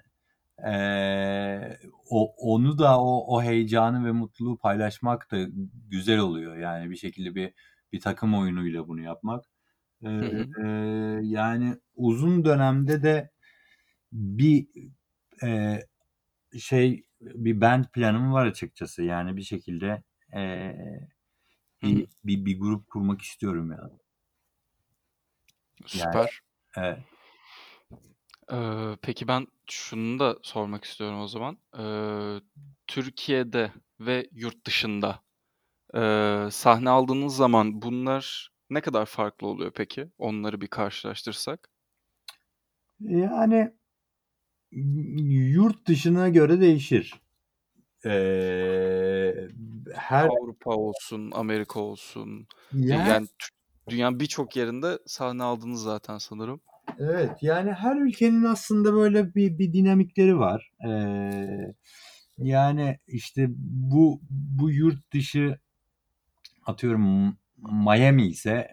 eee, 0.66 1.80
o 2.12 2.34
onu 2.38 2.80
da 2.80 3.02
o 3.02 3.38
o 3.38 3.44
heyecanı 3.44 4.06
ve 4.06 4.12
mutluluğu 4.12 4.58
paylaşmak 4.58 5.32
da 5.32 5.38
güzel 5.90 6.20
oluyor. 6.20 6.58
Yani 6.58 6.90
bir 6.92 6.96
şekilde 6.98 7.36
bir 7.36 7.54
bir 7.94 8.02
takım 8.02 8.36
oyunuyla 8.40 8.88
bunu 8.88 9.02
yapmak. 9.02 9.46
Hı 10.20 10.26
hı. 10.26 10.48
yani 11.24 11.78
uzun 11.96 12.46
dönemde 12.46 13.04
de 13.04 13.30
bir, 14.14 14.68
eee, 15.44 15.88
şey, 16.60 17.06
bir 17.22 17.62
band 17.62 17.86
planım 17.94 18.34
var 18.34 18.46
açıkçası. 18.48 19.04
Yani 19.04 19.38
bir 19.38 19.44
şekilde, 19.44 20.04
hı. 21.84 21.88
bir 21.88 22.08
bir 22.24 22.46
bir 22.46 22.60
grup 22.60 22.88
kurmak 22.88 23.22
istiyorum 23.22 23.72
ya. 23.72 23.90
Yani, 25.94 26.20
Süper. 26.20 26.42
evet. 26.78 27.00
Eee, 28.52 28.98
peki 29.02 29.28
ben 29.28 29.48
şunu 29.72 30.20
da 30.20 30.38
sormak 30.44 30.84
istiyorum 30.86 31.22
o 31.22 31.28
zaman. 31.28 31.58
Eee, 31.78 32.42
Türkiye'de 32.88 33.74
ve 34.00 34.30
yurt 34.32 34.66
dışında, 34.66 35.24
eee, 35.96 36.50
sahne 36.52 36.90
aldığınız 36.90 37.36
zaman 37.38 37.82
bunlar 37.84 38.52
ne 38.70 38.82
kadar 38.82 39.06
farklı 39.06 39.48
oluyor 39.48 39.72
peki? 39.76 40.08
Onları 40.18 40.62
bir 40.62 40.68
karşılaştırsak. 40.68 41.70
Yani 43.00 43.74
yurt 44.72 45.88
dışına 45.88 46.30
göre 46.30 46.62
değişir. 46.62 47.22
Eee, 48.06 49.48
her 49.96 50.26
Avrupa 50.28 50.76
olsun, 50.76 51.32
Amerika 51.32 51.80
olsun, 51.80 52.48
yani 52.74 53.28
tü 53.28 53.50
dünyanın 53.90 54.20
birçok 54.20 54.56
yerinde 54.56 55.00
sahne 55.06 55.44
aldınız 55.44 55.82
zaten 55.84 56.18
sanırım. 56.18 56.62
Evet, 57.00 57.32
yani 57.42 57.72
her 57.72 57.96
ülkenin 57.96 58.44
aslında 58.44 58.94
böyle 58.94 59.36
bir 59.36 59.60
bir 59.60 59.74
dinamikleri 59.74 60.40
var. 60.40 60.72
Eee, 60.86 61.74
yani 62.38 63.00
işte 63.08 63.48
bu 63.58 64.22
bu 64.30 64.72
yurt 64.72 65.14
dışı 65.14 65.60
atıyorum 66.66 67.38
Miami'yse 67.62 68.68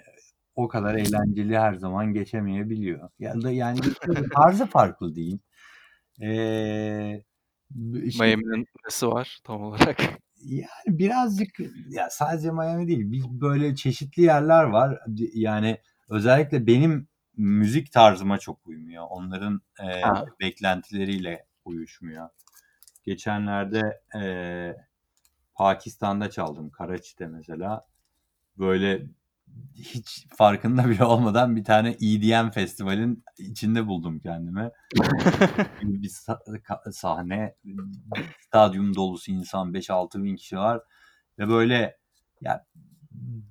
o 0.54 0.68
kadar 0.68 0.94
eğlenceli 0.94 1.58
her 1.58 1.74
zaman 1.74 2.12
geçemeyebiliyor. 2.12 3.10
Ya 3.18 3.42
da 3.42 3.50
yani 3.50 3.80
tarzı 4.34 4.66
farklı 4.66 5.14
diyeyim. 5.14 5.40
B 7.70 8.10
şey 8.10 8.26
Miami'nin 8.36 8.66
nesi 8.86 9.08
var 9.08 9.38
tam 9.44 9.62
olarak? 9.62 9.98
Yani 10.40 10.98
birazcık 10.98 11.50
ya 11.88 12.10
sadece 12.10 12.50
Miami 12.50 12.88
değil, 12.88 13.12
biz 13.12 13.28
böyle 13.28 13.74
çeşitli 13.74 14.22
yerler 14.22 14.64
var. 14.64 14.98
Yani 15.34 15.78
özellikle 16.08 16.66
benim 16.66 17.08
müzik 17.36 17.92
tarzıma 17.92 18.38
çok 18.38 18.66
uymuyor. 18.66 19.04
Onların, 19.10 19.60
Ha. 20.02 20.24
beklentileriyle 20.40 21.46
uyuşmuyor. 21.64 22.28
Geçenlerde, 23.04 24.00
eee, 24.14 24.76
Pakistan'da 25.54 26.30
çaldım, 26.30 26.70
Karachi'de 26.70 27.26
mesela. 27.26 27.86
Böyle 28.58 29.06
hiç 29.74 30.26
farkında 30.36 30.88
bile 30.88 31.04
olmadan 31.04 31.56
bir 31.56 31.64
tane 31.64 31.88
EDM 31.90 32.50
festivalin 32.50 33.24
içinde 33.38 33.86
buldum 33.86 34.18
kendimi. 34.18 34.70
Bir 35.82 36.10
sahne, 36.92 37.54
stadyum 38.40 38.94
dolusu 38.94 39.32
insan, 39.32 39.72
5-6 39.72 40.24
bin 40.24 40.36
kişi 40.36 40.56
var 40.56 40.80
ve 41.38 41.48
böyle 41.48 41.96
ya 42.40 42.66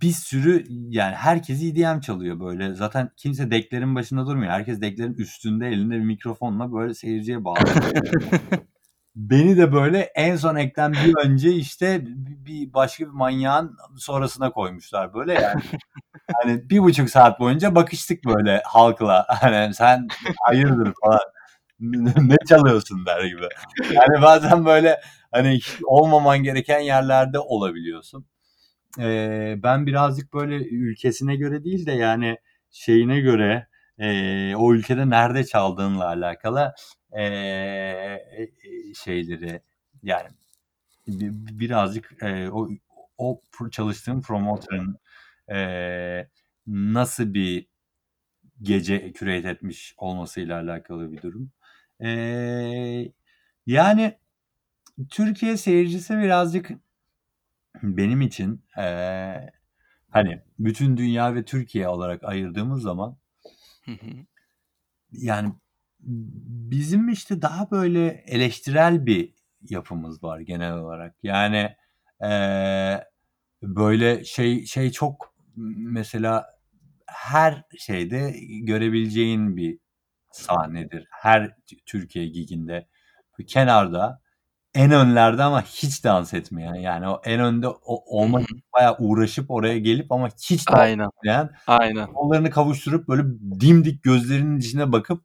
bir 0.02 0.12
sürü 0.12 0.64
yani 0.70 1.16
herkes 1.16 1.64
EDM 1.64 2.00
çalıyor 2.00 2.40
böyle. 2.40 2.76
Zaten 2.76 3.10
kimse 3.18 3.52
decklerin 3.52 3.96
başında 3.96 4.28
durmuyor. 4.28 4.52
Herkes 4.52 4.82
decklerin 4.82 5.14
üstünde 5.14 5.68
elinde 5.68 5.96
bir 5.96 6.06
mikrofonla 6.06 6.74
böyle 6.74 6.94
seyirciye 6.94 7.44
bağlı. 7.44 7.60
Beni 9.16 9.58
de 9.58 9.72
böyle 9.74 10.00
en 10.00 10.36
son 10.36 10.56
ekten 10.56 10.94
bir 10.94 11.16
önce 11.26 11.52
işte 11.52 12.06
bi 12.06 12.46
bir 12.46 12.74
başka 12.74 13.06
bir 13.06 13.10
manyağın 13.12 13.78
sonrasına 13.98 14.52
koymuşlar 14.52 15.14
böyle 15.14 15.34
yani. 15.34 15.62
Hani 16.44 16.70
1,5 16.70 17.10
saat 17.10 17.40
boyunca 17.40 17.76
bakıştık 17.76 18.26
böyle 18.26 18.62
halkla. 18.66 19.26
Hani 19.42 19.74
sen 19.74 20.08
hayırdır 20.46 20.94
falan. 21.06 21.20
Ne 22.30 22.38
çalıyorsun 22.50 23.06
der 23.06 23.26
gibi. 23.26 23.50
Yani 23.94 24.24
bazen 24.24 24.66
böyle 24.66 25.02
hani 25.32 25.60
olmaman 25.86 26.40
gereken 26.44 26.80
yerlerde 26.80 27.40
olabiliyorsun. 27.40 28.28
Eee, 29.00 29.60
ben 29.64 29.88
birazcık 29.88 30.34
böyle 30.34 30.56
ülkesine 30.58 31.36
göre 31.36 31.64
değil 31.64 31.86
de 31.86 31.92
yani 31.92 32.38
şeyine 32.72 33.20
göre, 33.22 33.68
eee, 34.00 34.56
o 34.58 34.74
ülkede 34.74 35.10
nerede 35.10 35.46
çaldığınla 35.46 36.06
alakalı, 36.08 36.74
eee, 37.16 38.52
şeyleri 39.04 39.62
yani 40.04 40.30
bi 41.08 41.60
birazcık, 41.60 42.12
eee, 42.24 42.50
o 42.54 42.70
o 43.18 43.42
çalıştığım 43.72 44.22
promotörün, 44.22 44.96
eee, 45.50 46.30
nasıl 46.68 47.34
bir 47.34 47.68
gece 48.62 49.14
curate 49.14 49.50
etmiş 49.50 49.96
olmasıyla 49.98 50.60
alakalı 50.62 51.12
bir 51.12 51.22
durum. 51.22 51.52
Eee, 52.02 53.14
yani 53.68 54.20
Türkiye 55.12 55.58
seyircisi 55.58 56.18
birazcık 56.18 56.72
benim 57.84 58.22
için, 58.22 58.64
eee, 58.78 59.52
hani 60.12 60.42
bütün 60.60 60.98
dünya 60.98 61.36
ve 61.36 61.46
Türkiye 61.46 61.88
olarak 61.90 62.24
ayırdığımız 62.24 62.82
zaman 62.84 63.18
yani 65.12 65.54
bizim 66.06 67.10
işte 67.10 67.42
daha 67.42 67.72
böyle 67.72 68.08
eleştirel 68.28 69.06
bir 69.06 69.34
yapımız 69.70 70.24
var 70.24 70.40
genel 70.40 70.74
olarak. 70.74 71.16
Yani, 71.24 71.76
eee, 72.22 73.04
böyle 73.64 74.24
şey 74.24 74.66
şey 74.66 74.92
çok 74.92 75.34
mesela 75.78 76.50
her 77.08 77.64
şeyde 77.80 78.36
görebileceğin 78.62 79.58
bir 79.58 79.80
sahnedir. 80.32 81.08
Her 81.12 81.56
Tü 81.68 81.76
Türkiye 81.86 82.28
gig'inde 82.28 82.88
kenarda, 83.48 84.22
en 84.76 84.92
önlerde 84.92 85.44
ama 85.44 85.62
hiç 85.62 86.04
dans 86.04 86.34
etmeyen 86.34 86.76
yani 86.76 87.08
o 87.10 87.22
en 87.26 87.40
önde 87.40 87.68
o 87.68 88.18
olmak 88.20 88.44
için 88.44 88.64
bayağı 88.74 88.96
uğraşıp 89.00 89.52
oraya 89.52 89.80
gelip 89.80 90.12
ama 90.12 90.30
hiç 90.30 90.68
dans 90.68 90.80
Aynen, 90.80 91.08
etmeyen, 91.18 91.50
aynen. 91.68 92.14
kollarını 92.14 92.50
kavuşturup 92.50 93.08
böyle 93.08 93.24
dimdik 93.60 94.04
gözlerinin 94.04 94.60
içine 94.60 94.92
bakıp 94.92 95.24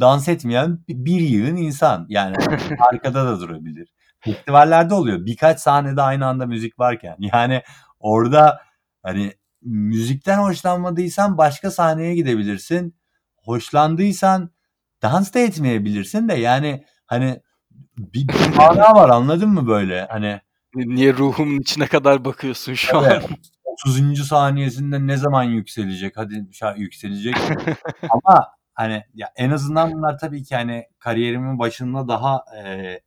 dans 0.00 0.28
etmeyen 0.28 0.78
bi 0.88 1.04
bir 1.04 1.20
yığın 1.20 1.56
insan. 1.56 2.06
Yani 2.08 2.36
arkada 2.92 3.26
da 3.26 3.40
durabilir. 3.40 3.88
Festivallerde 4.20 4.94
oluyor. 4.94 5.26
Birkaç 5.26 5.60
sahnede 5.60 6.02
aynı 6.02 6.26
anda 6.26 6.46
müzik 6.46 6.78
varken. 6.78 7.16
Yani 7.18 7.62
orada 8.00 8.60
hani 9.02 9.32
müzikten 9.62 10.38
hoşlanmadıysan 10.38 11.38
başka 11.38 11.70
sahneye 11.70 12.14
gidebilirsin. 12.14 12.96
Hoşlandıysan 13.36 14.50
dans 15.02 15.34
da 15.34 15.38
etmeyebilirsin 15.38 16.28
de 16.28 16.34
yani 16.34 16.84
hani 17.06 17.40
bir 17.98 18.28
bir 18.28 18.56
mana 18.56 18.94
var 18.94 19.08
anladın 19.08 19.48
mı 19.48 19.66
böyle? 19.66 20.06
Hani 20.10 20.40
Ni 20.74 20.94
niye 20.94 21.12
ruhumun 21.14 21.60
içine 21.60 21.86
kadar 21.86 22.24
bakıyorsun 22.24 22.74
şu 22.74 22.96
Evet. 22.96 23.24
an? 23.24 23.36
O 23.64 23.72
30. 23.72 24.26
saniyesinde 24.28 25.06
ne 25.06 25.16
zaman 25.16 25.42
yükselecek? 25.42 26.16
Hadi 26.16 26.46
yükselecek. 26.76 27.34
Ama 28.10 28.48
hani 28.74 29.04
ya 29.14 29.28
en 29.36 29.50
azından 29.50 29.92
bunlar 29.92 30.18
tabii 30.18 30.42
ki 30.42 30.54
hani 30.56 30.84
kariyerimin 30.98 31.58
başında 31.58 32.08
daha, 32.08 32.44
eee, 32.54 33.00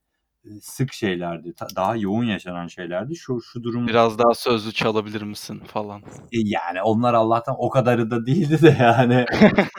sık 0.62 0.94
şeylerdi. 0.94 1.54
Ta 1.54 1.68
daha 1.76 1.96
yoğun 1.96 2.24
yaşanan 2.24 2.68
şeylerdi. 2.68 3.16
Şu 3.16 3.42
şu 3.42 3.64
durum 3.64 3.88
Biraz 3.88 4.20
daha 4.20 4.34
sözlü 4.34 4.72
çalabilir 4.74 5.22
misin 5.22 5.60
falan? 5.60 6.02
E, 6.32 6.38
yani 6.46 6.82
onlar 6.82 7.14
Allah'tan 7.14 7.56
o 7.58 7.70
kadarı 7.70 8.12
da 8.12 8.26
değildi 8.26 8.62
de 8.62 8.78
yani. 8.80 9.26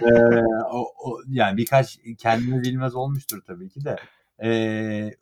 Eee, 0.03 0.43
o 0.73 0.87
o 1.05 1.19
yani 1.29 1.57
birkaç 1.57 1.99
kendini 2.19 2.63
bilmez 2.63 2.95
olmuştur 2.95 3.43
tabii 3.47 3.69
ki 3.69 3.85
de. 3.85 3.97
Eee, 4.43 5.17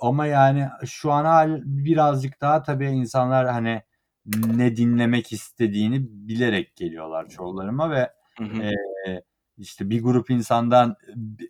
ama 0.00 0.26
yani 0.26 0.68
şu 0.86 1.12
an 1.12 1.24
hâl 1.24 1.60
birazcık 1.64 2.40
daha 2.40 2.62
tabii 2.62 2.86
insanlar 2.86 3.46
hani 3.48 3.82
ne 4.26 4.76
dinlemek 4.76 5.32
istediğini 5.32 5.98
bilerek 6.28 6.76
geliyorlar 6.76 7.26
şovlarıma 7.28 7.90
ve, 7.90 8.10
Hı 8.38 8.44
hı. 8.44 8.62
eee, 8.62 9.22
işte 9.60 9.90
bir 9.90 10.02
grup 10.02 10.30
insandan 10.30 10.96
bi 11.16 11.48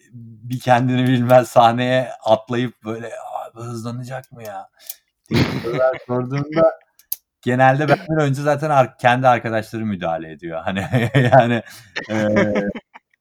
bir 0.51 0.61
kendini 0.61 1.07
bilmez 1.09 1.49
sahneye 1.49 2.11
atlayıp 2.25 2.75
böyle 2.85 3.11
"Abi 3.51 3.61
hızlanacak 3.65 4.33
mı 4.33 4.43
ya?" 4.45 4.69
sorular 5.63 5.99
sorduğunda 6.07 6.73
genelde 7.43 7.89
benden 7.89 8.21
önce 8.21 8.43
zaten 8.43 8.89
kendi 9.01 9.29
arkadaşları 9.29 9.87
müdahale 9.87 10.33
ediyor. 10.33 10.63
Hani 10.65 10.81
yani, 11.35 11.63
eee, 12.11 12.55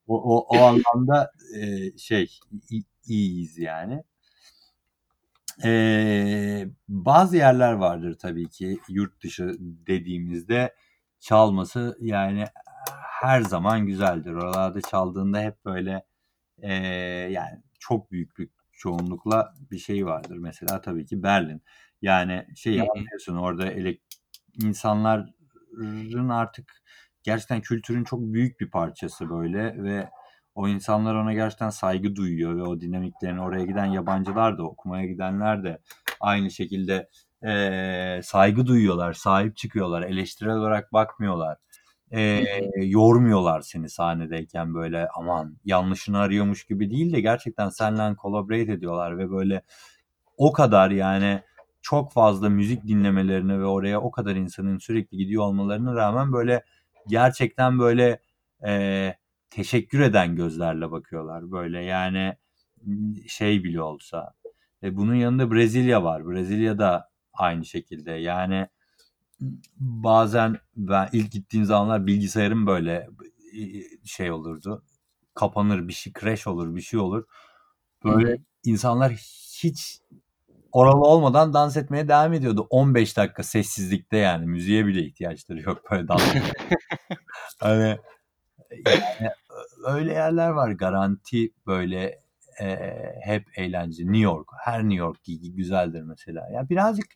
o 0.08 0.38
o 0.38 0.58
o 0.58 0.63
anlamda, 0.65 1.32
eee, 1.56 1.97
şey 1.97 2.39
iyiyiz 3.08 3.58
yani. 3.58 4.04
Eee, 5.63 6.69
bazı 6.89 7.38
yerler 7.38 7.73
vardır 7.73 8.17
tabii 8.21 8.49
ki 8.49 8.78
yurt 8.89 9.23
dışı 9.23 9.56
dediğimizde 9.60 10.75
çalması 11.19 11.97
yani 12.02 12.45
her 13.21 13.41
zaman 13.41 13.86
güzeldir. 13.86 14.32
Oralarda 14.34 14.82
çaldığında 14.82 15.41
hep 15.41 15.65
böyle, 15.65 16.03
eee, 16.63 16.71
yani 17.32 17.63
çok 17.79 18.12
büyük 18.12 18.38
bir 18.39 18.49
çoğunlukla 18.73 19.53
bir 19.71 19.77
şey 19.79 20.05
vardır. 20.05 20.38
Mesela 20.38 20.82
tabii 20.82 21.05
ki 21.05 21.23
Berlin. 21.23 21.63
Yani 22.01 22.47
hı. 22.82 22.86
anlıyorsun 22.97 23.36
orada 23.38 23.71
elek 23.71 24.01
insanların 24.63 26.29
artık 26.29 26.73
gerçekten 27.23 27.62
kültürün 27.62 28.03
çok 28.03 28.21
büyük 28.21 28.60
bir 28.60 28.71
parçası 28.71 29.29
böyle 29.29 29.84
ve 29.84 30.10
o 30.55 30.67
insanlar 30.67 31.15
ona 31.15 31.34
gerçekten 31.34 31.69
saygı 31.69 32.15
duyuyor 32.15 32.55
ve 32.58 32.63
o 32.63 32.82
dinamiklerini 32.82 33.41
oraya 33.41 33.65
giden 33.65 33.86
yabancılar 33.86 34.58
da 34.58 34.63
okumaya 34.63 35.05
gidenler 35.05 35.63
de 35.63 35.79
aynı 36.21 36.51
şekilde, 36.51 37.10
eee, 37.43 38.21
saygı 38.23 38.65
duyuyorlar, 38.67 39.13
sahip 39.13 39.58
çıkıyorlar, 39.58 40.01
eleştirel 40.01 40.55
olarak 40.55 40.93
bakmıyorlar. 40.93 41.58
Hı. 42.13 42.43
yormuyorlar 42.77 43.61
seni 43.61 43.89
sahnedeyken 43.89 44.73
böyle 44.73 45.07
aman 45.15 45.57
yanlışını 45.65 46.19
arıyormuş 46.19 46.63
gibi 46.65 46.91
değil 46.91 47.13
de 47.13 47.21
gerçekten 47.21 47.69
seninle 47.69 48.15
collaborate 48.21 48.71
ediyorlar 48.73 49.17
ve 49.17 49.31
böyle 49.31 49.61
o 50.37 50.53
kadar 50.53 50.91
yani 50.91 51.41
çok 51.81 52.13
fazla 52.13 52.49
müzik 52.49 52.87
dinlemelerini 52.87 53.59
ve 53.59 53.65
oraya 53.65 54.01
o 54.01 54.11
kadar 54.11 54.35
insanın 54.35 54.77
sürekli 54.77 55.17
gidiyor 55.17 55.43
olmalarına 55.43 55.95
rağmen 55.95 56.33
böyle 56.33 56.63
gerçekten 57.07 57.79
böyle, 57.79 58.19
eee, 58.65 59.17
teşekkür 59.49 59.99
eden 59.99 60.35
gözlerle 60.35 60.91
bakıyorlar. 60.91 61.51
Böyle 61.51 61.81
yani, 61.83 62.35
şey 63.27 63.63
bile 63.63 63.81
olsa. 63.81 64.33
E, 64.83 64.95
bunun 64.97 65.15
yanında 65.15 65.51
Brezilya 65.51 66.03
var. 66.03 66.27
Brezilya 66.27 66.79
da 66.79 67.09
aynı 67.33 67.65
şekilde. 67.65 68.11
Yani 68.11 68.67
bazen 69.80 70.58
ben 70.75 71.10
ilk 71.13 71.32
gittiğim 71.32 71.65
zamanlar 71.65 72.08
bilgisayarım 72.08 72.67
böyle 72.67 73.10
şey 74.06 74.32
olurdu, 74.32 74.84
kapanır, 75.34 75.88
bir 75.88 75.93
şey 75.93 76.13
crash 76.19 76.47
olur, 76.47 76.75
bir 76.75 76.82
şey 76.82 76.99
olur. 76.99 77.23
Böyle 78.04 78.32
hı. 78.32 78.38
insanlar 78.63 79.12
hiç 79.63 80.02
oralı 80.71 81.02
olmadan 81.02 81.54
dans 81.54 81.78
etmeye 81.78 82.08
devam 82.08 82.34
ediyordu. 82.34 82.67
15 82.69 83.17
dakika 83.17 83.43
sessizlikte 83.43 84.17
yani 84.17 84.45
müziğe 84.45 84.86
bile 84.86 85.04
ihtiyaçları 85.04 85.62
yok 85.62 85.91
böyle 85.91 86.08
dans 86.08 86.21
Hani, 87.60 87.97
yani 88.95 89.32
ö 89.86 89.93
öyle 89.93 90.13
yerler 90.13 90.49
var. 90.49 90.71
Garanti 90.71 91.52
böyle, 91.67 92.19
eee, 92.60 93.19
hep 93.23 93.45
eğlence. 93.56 94.04
New 94.04 94.17
York, 94.17 94.49
her 94.63 94.84
New 94.84 94.95
York 94.95 95.17
güzeldir 95.41 96.02
mesela. 96.02 96.49
Ya 96.49 96.69
birazcık 96.69 97.08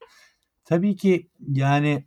tabii 0.66 0.96
ki 0.96 1.30
yani 1.48 2.06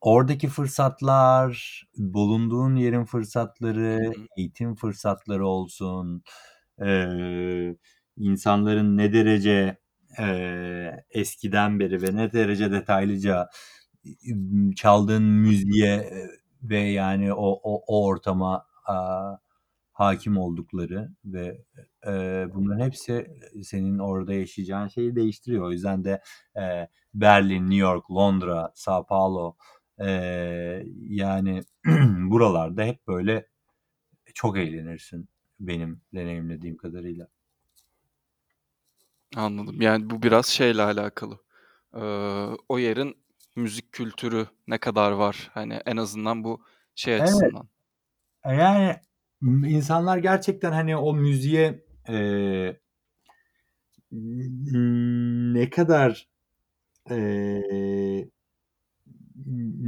oradaki 0.00 0.48
fırsatlar, 0.48 1.82
bulunduğun 1.98 2.76
yerin 2.76 3.04
fırsatları, 3.04 3.98
hı. 4.06 4.12
eğitim 4.36 4.74
fırsatları 4.76 5.46
olsun, 5.48 6.22
eee, 6.82 7.76
insanların 8.18 8.96
ne 8.98 9.12
derece, 9.12 9.78
eee, 10.18 11.04
eskiden 11.10 11.80
beri 11.80 12.02
ve 12.02 12.16
ne 12.16 12.32
derece 12.32 12.72
detaylıca 12.72 13.48
ımm, 14.32 14.72
çaldığın 14.72 15.22
müziğe, 15.24 15.96
eee, 15.96 16.28
ve 16.62 16.78
yani 16.80 17.32
o 17.34 17.60
o 17.64 17.82
o 17.86 18.06
ortama, 18.08 18.66
aaa, 18.86 19.38
hâkim 19.92 20.38
oldukları 20.38 21.10
ve, 21.24 21.64
eee, 22.06 22.48
bunların 22.54 22.84
hepsi 22.86 23.28
senin 23.64 23.98
orada 23.98 24.34
yaşayacağın 24.34 24.88
şeyi 24.88 25.16
değiştiriyor. 25.16 25.64
O 25.66 25.72
yüzden 25.72 26.04
de, 26.04 26.22
eee, 26.56 26.88
Berlin, 27.14 27.62
New 27.64 27.76
York, 27.76 28.10
Londra, 28.10 28.72
São 28.76 29.06
Paulo, 29.06 29.56
eee, 30.00 30.86
yani 31.08 31.62
buralarda 32.30 32.84
hep 32.84 33.08
böyle 33.08 33.48
çok 34.34 34.58
eğlenirsin 34.58 35.28
benim 35.60 36.02
deneyimlediğim 36.14 36.76
kadarıyla. 36.76 37.28
Anladım. 39.36 39.80
Yani 39.80 40.10
bu 40.10 40.22
biraz 40.22 40.46
şeyle 40.46 40.82
alakalı, 40.82 41.38
eee, 41.96 42.02
o 42.68 42.78
yerin 42.78 43.16
müzik 43.56 43.92
kültürü 43.92 44.46
ne 44.68 44.78
kadar 44.78 45.12
var? 45.12 45.50
Hani 45.54 45.74
en 45.86 45.96
azından 45.96 46.44
bu 46.44 46.64
şey 46.94 47.14
Evet. 47.14 47.24
açısından. 47.24 47.68
E, 48.46 48.54
yani, 48.54 48.96
insanlar 49.68 50.18
gerçekten 50.18 50.72
hani 50.72 50.96
o 50.98 51.14
müziğe, 51.14 51.84
ımm, 54.12 55.54
ne 55.54 55.70
kadar, 55.70 56.28
eee, 57.10 57.62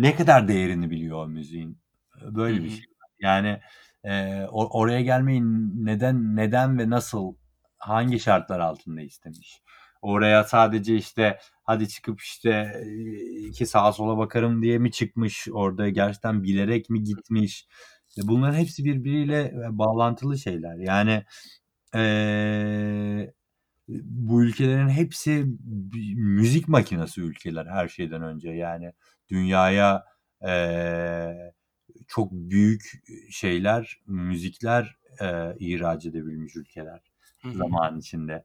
ne 0.08 0.16
kadar 0.16 0.48
değerini 0.48 0.90
biliyor 0.90 1.24
o 1.24 1.28
müziğin. 1.28 1.78
Böyle 2.22 2.64
bir 2.64 2.68
hı. 2.68 2.70
şey. 2.70 2.86
Yani, 3.20 3.60
eee, 4.04 4.46
o 4.50 4.78
oraya 4.80 5.00
gelmeyi 5.00 5.42
neden 5.86 6.36
neden 6.36 6.78
ve 6.78 6.90
nasıl, 6.90 7.34
hangi 7.78 8.20
şartlar 8.20 8.60
altında 8.60 9.00
istemiş? 9.02 9.62
Oraya 10.02 10.44
sadece 10.44 10.96
işte 10.96 11.38
hadi 11.64 11.88
çıkıp 11.88 12.20
işte, 12.20 12.82
eee, 12.86 13.48
iki 13.48 13.66
sağa 13.66 13.92
sola 13.92 14.18
bakarım 14.18 14.62
diye 14.62 14.78
mi 14.78 14.92
çıkmış? 14.92 15.48
Orada 15.52 15.88
gerçekten 15.88 16.42
bilerek 16.42 16.90
mi 16.90 17.02
gitmiş? 17.04 17.66
E, 18.18 18.28
bunların 18.28 18.58
hepsi 18.58 18.84
birbiriyle, 18.84 19.42
eee, 19.44 19.78
bağlantılı 19.78 20.38
şeyler. 20.38 20.76
Yani, 20.76 21.24
eee, 21.94 23.32
bu 23.88 24.44
ülkelerin 24.44 24.88
hepsi 24.88 25.44
bir 25.60 26.14
müzik 26.14 26.68
makinası 26.68 27.20
ülkeler 27.20 27.66
her 27.66 27.88
şeyden 27.88 28.22
önce. 28.22 28.50
Yani 28.50 28.92
dünyaya, 29.30 30.04
eee, 30.44 31.54
çok 32.08 32.32
büyük 32.32 32.82
şeyler, 33.30 34.00
müzikler, 34.06 34.96
eee, 35.22 35.56
ihraç 35.60 36.06
edebilmiş 36.06 36.56
ülkeler 36.56 37.00
Hı 37.42 37.48
hı. 37.48 37.78
zaman 37.78 37.98
içinde. 37.98 38.44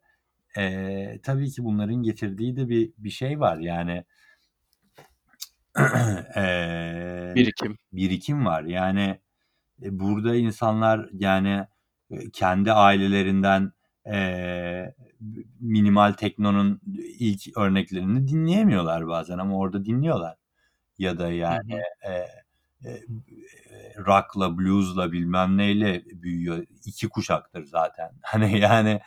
Eee, 0.58 1.22
tabii 1.24 1.52
ki 1.52 1.65
bunların 1.65 2.04
getirdiği 2.04 2.58
de 2.58 2.69
bir 2.69 2.93
bir 3.00 3.12
şey 3.12 3.39
var 3.41 3.58
yani 3.60 4.06
eee, 6.38 7.36
Birikim. 7.36 7.78
birikim 7.93 8.46
var. 8.46 8.63
Yani, 8.63 9.19
e, 9.84 10.00
burada 10.00 10.36
insanlar 10.36 11.10
yani, 11.13 11.67
eee, 12.12 12.32
kendi 12.34 12.74
ailelerinden, 12.74 13.72
eee, 14.08 14.96
minimal 15.62 16.13
teknonun 16.13 16.82
ilk 17.19 17.58
örneklerini 17.58 18.28
dinleyemiyorlar 18.28 19.08
bazen 19.08 19.38
ama 19.38 19.58
orada 19.58 19.86
dinliyorlar. 19.86 20.38
Ya 20.97 21.19
da 21.19 21.32
Hı 21.49 21.53
yani, 21.53 21.62
hı. 21.69 21.84
eee, 22.06 22.27
eee, 22.86 23.01
eee, 23.71 23.93
rock'la, 24.08 24.58
blues'la 24.58 25.12
bilmem 25.12 25.58
neyle 25.58 26.03
büyüyor. 26.06 26.65
2 26.86 27.10
kuşaktır 27.10 27.63
zaten. 27.65 28.12
Hani 28.21 28.60
yani, 28.60 28.99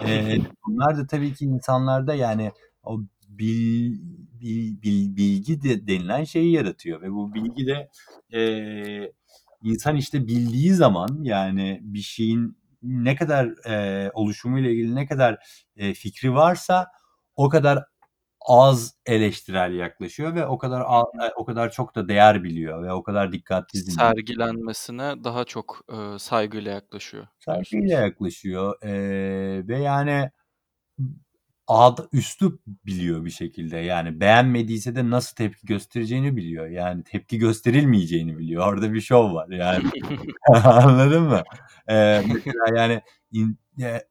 eee, 0.00 0.38
bunlar 0.66 0.98
da 0.98 1.06
tabii 1.06 1.34
ki 1.34 1.44
insanlarda 1.44 2.14
yani 2.14 2.52
o 2.82 3.00
bil 3.28 3.92
bil 4.40 4.82
bil 4.82 5.16
bilgi 5.16 5.62
de 5.62 5.86
denilen 5.86 6.24
şeyi 6.24 6.52
yaratıyor 6.52 7.02
ve 7.02 7.12
bu 7.12 7.34
bilgi 7.34 7.66
de, 7.66 7.88
eee, 8.32 9.12
insan 9.62 9.96
işte 9.96 10.26
bildiği 10.26 10.74
zaman 10.74 11.18
yani 11.22 11.78
bir 11.82 11.98
şeyin 12.00 12.58
ne 12.82 13.16
kadar, 13.16 13.50
eee, 13.66 14.10
oluşumuyla 14.14 14.70
ilgili 14.70 14.94
ne 14.94 15.06
kadar, 15.06 15.38
eee, 15.76 15.94
fikri 15.94 16.34
varsa 16.34 16.86
o 17.36 17.48
kadar 17.48 17.84
az 18.46 18.94
eleştirel 19.06 19.74
yaklaşıyor 19.74 20.34
ve 20.34 20.46
o 20.46 20.58
kadar 20.58 20.82
o 21.36 21.44
kadar 21.44 21.70
çok 21.72 21.94
da 21.94 22.08
değer 22.08 22.44
biliyor 22.44 22.82
ve 22.82 22.92
o 22.92 23.02
kadar 23.02 23.32
dikkatli 23.32 23.80
dinliyor. 23.80 23.96
Sergilenmesine 23.98 25.24
daha 25.24 25.44
çok, 25.44 25.80
eee, 25.92 26.18
saygıyla 26.18 26.72
yaklaşıyor 26.72 27.26
Saygıyla 27.40 28.00
yaklaşıyor, 28.00 28.74
eee, 28.82 29.68
ve 29.68 29.78
yani 29.78 30.30
ad 31.66 31.98
üslup 32.12 32.60
biliyor 32.66 33.24
bir 33.24 33.30
şekilde. 33.30 33.76
Yani 33.78 34.20
beğenmediyse 34.20 34.96
de 34.96 35.10
nasıl 35.10 35.36
tepki 35.36 35.66
göstereceğini 35.66 36.36
biliyor. 36.36 36.66
Yani 36.68 37.04
tepki 37.04 37.38
gösterilmeyeceğini 37.38 38.38
biliyor. 38.38 38.66
Orada 38.72 38.92
bir 38.92 39.00
şov 39.00 39.34
var 39.34 39.48
yani. 39.50 39.84
Anladın 40.64 41.22
mı? 41.22 41.42
Eee, 41.88 42.24
mesela 42.34 42.80
yani 42.80 43.02
in 43.32 43.58
eee, 43.78 44.06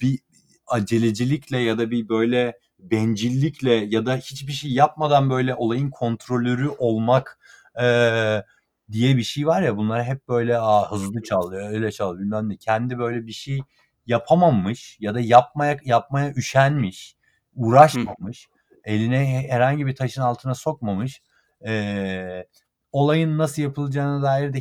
bir 0.00 0.18
acelecilikle 0.66 1.58
ya 1.58 1.78
da 1.78 1.90
bir 1.90 2.08
böyle 2.08 2.58
bencillikle 2.90 3.72
ya 3.74 4.06
da 4.06 4.16
hiçbir 4.16 4.52
şey 4.52 4.72
yapmadan 4.72 5.30
böyle 5.30 5.54
olayın 5.54 5.90
kontrolörü 5.90 6.68
olmak, 6.68 7.38
eee, 7.78 8.44
diye 8.92 9.16
bir 9.16 9.22
şey 9.22 9.46
var 9.46 9.62
ya 9.62 9.76
bunlar 9.76 10.04
hep 10.04 10.28
böyle, 10.28 10.58
aaa, 10.58 10.92
hızlı 10.92 11.22
çal, 11.22 11.52
öyle 11.52 11.92
çal 11.92 12.18
bilmem 12.18 12.48
ne. 12.48 12.56
Kendi 12.56 12.98
böyle 12.98 13.26
bir 13.26 13.32
şey 13.32 13.60
yapamamış 14.06 14.96
ya 15.00 15.14
da 15.14 15.20
yapmaya 15.20 15.76
yapmaya 15.84 16.32
üşenmiş, 16.32 17.16
Hı. 17.16 17.62
uğraşmamış, 17.62 18.48
eline 18.84 19.18
he 19.32 19.48
herhangi 19.48 19.86
bir 19.86 19.96
taşın 19.96 20.22
altına 20.22 20.54
sokmamış, 20.54 21.22
eee, 21.64 22.46
olayın 22.92 23.38
nasıl 23.38 23.62
yapılacağına 23.62 24.22
dair 24.22 24.52
de 24.52 24.58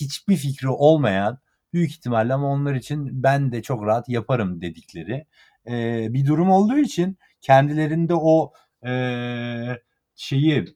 hiçbir 0.00 0.36
fikri 0.36 0.68
olmayan, 0.68 1.38
büyük 1.72 1.90
ihtimalle 1.90 2.34
ama 2.34 2.48
onlar 2.48 2.74
için 2.74 3.22
ben 3.22 3.52
de 3.52 3.62
çok 3.62 3.86
rahat 3.86 4.08
yaparım 4.08 4.60
dedikleri, 4.60 5.26
eee, 5.66 6.06
bir 6.10 6.26
durum 6.26 6.50
olduğu 6.50 6.78
için 6.78 7.18
kendilerinde 7.44 8.14
o, 8.16 8.54
eee, 8.86 9.82
şeyi, 10.16 10.66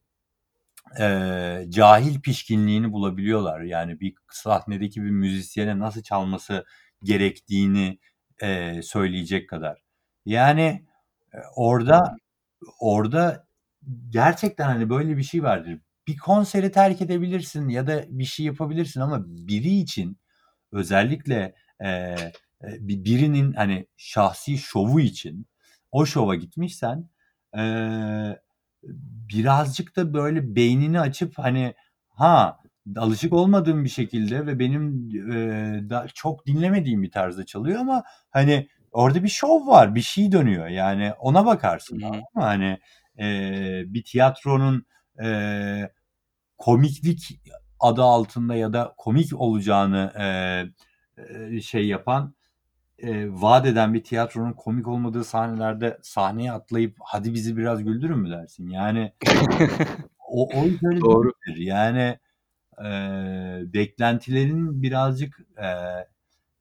eee, 1.00 1.66
cahil 1.68 2.20
pişkinliğini 2.20 2.92
bulabiliyorlar. 2.92 3.60
Yani 3.60 4.00
bir 4.00 4.14
sahnedeki 4.32 5.02
bir 5.02 5.10
müzisyene 5.10 5.78
nasıl 5.78 6.02
çalması 6.02 6.64
gerektiğini, 7.02 7.98
eee, 8.42 8.80
söyleyecek 8.82 9.48
kadar. 9.48 9.78
Yani, 10.26 10.84
Hı 11.32 11.40
orada 11.56 12.16
orada 12.80 13.46
gerçekten, 14.10 14.64
hani, 14.66 14.90
böyle 14.90 15.18
bir 15.18 15.22
şey 15.24 15.42
vardır. 15.44 15.80
Bir 16.08 16.16
konseri 16.18 16.72
terk 16.72 17.02
edebilirsin 17.02 17.68
ya 17.70 17.86
da 17.86 18.04
bir 18.10 18.24
şey 18.24 18.46
yapabilirsin 18.46 19.00
ama 19.02 19.24
biri 19.28 19.68
için 19.80 20.18
özellikle, 20.72 21.54
eee, 21.82 22.32
bi 22.64 23.04
birinin, 23.06 23.52
hani, 23.54 23.86
şahsi 23.96 24.58
şovu 24.58 25.00
için 25.00 25.46
o 25.92 26.06
şova 26.06 26.34
gitmişsen, 26.34 27.10
eee, 27.56 28.40
birazcık 29.34 29.96
da 29.96 30.14
böyle 30.14 30.56
beynini 30.56 31.00
açıp, 31.00 31.38
hani, 31.38 31.74
ha, 32.08 32.58
alışık 32.96 33.32
olmadığım 33.32 33.84
bir 33.84 33.88
şekilde 33.88 34.46
ve 34.46 34.58
benim, 34.58 35.10
eee, 35.10 35.90
da 35.90 36.06
çok 36.14 36.46
dinlemediğim 36.46 37.02
bir 37.02 37.10
tarzda 37.10 37.46
çalıyor 37.46 37.80
ama, 37.80 38.04
hani, 38.30 38.68
orada 38.92 39.22
bir 39.24 39.28
şov 39.28 39.66
var, 39.66 39.94
bir 39.94 40.00
şey 40.02 40.32
dönüyor. 40.32 40.68
Yani 40.68 41.12
ona 41.20 41.46
bakarsın, 41.46 41.98
mı? 41.98 42.20
Hani, 42.34 42.78
eee, 43.18 43.84
bir 43.88 44.04
tiyatronun, 44.04 44.86
eee, 45.20 45.92
komiklik 46.58 47.40
adı 47.80 48.02
altında 48.02 48.54
ya 48.56 48.72
da 48.72 48.94
komik 48.98 49.40
olacağını, 49.40 50.12
eee, 50.18 51.60
şey 51.62 51.86
yapan, 51.88 52.34
eee, 52.98 53.28
vaat 53.32 53.66
eden 53.66 53.94
bir 53.94 54.04
tiyatronun 54.04 54.52
komik 54.52 54.88
olmadığı 54.88 55.24
sahnelerde 55.24 55.98
sahneye 56.02 56.52
atlayıp 56.52 56.96
"Hadi 57.04 57.34
bizi 57.34 57.56
biraz 57.56 57.84
güldürün." 57.84 58.18
mü 58.18 58.30
dersin? 58.30 58.68
Yani 58.70 59.12
o 60.28 60.60
o 60.60 60.68
iş 60.68 60.80
öyle 60.84 61.00
Doğru. 61.02 61.32
değildir. 61.46 61.56
Yani, 61.62 62.18
eee, 62.80 63.62
beklentilerin 63.74 64.82
birazcık, 64.82 65.40
eee, 65.58 66.08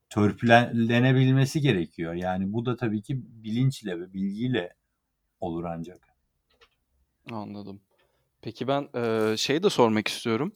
törpülenebilmesi 0.10 1.62
gerekiyor. 1.62 2.16
Yani 2.16 2.54
bu 2.54 2.66
da 2.68 2.78
tabii 2.78 3.02
ki 3.02 3.22
bilinçle 3.44 4.00
ve 4.02 4.14
bilgiyle 4.14 4.74
olur 5.42 5.66
ancak. 5.66 6.00
Anladım. 7.32 7.82
Peki 8.42 8.68
ben, 8.68 8.90
eee, 8.96 9.36
şeyi 9.38 9.64
de 9.64 9.72
sormak 9.72 10.08
istiyorum. 10.08 10.54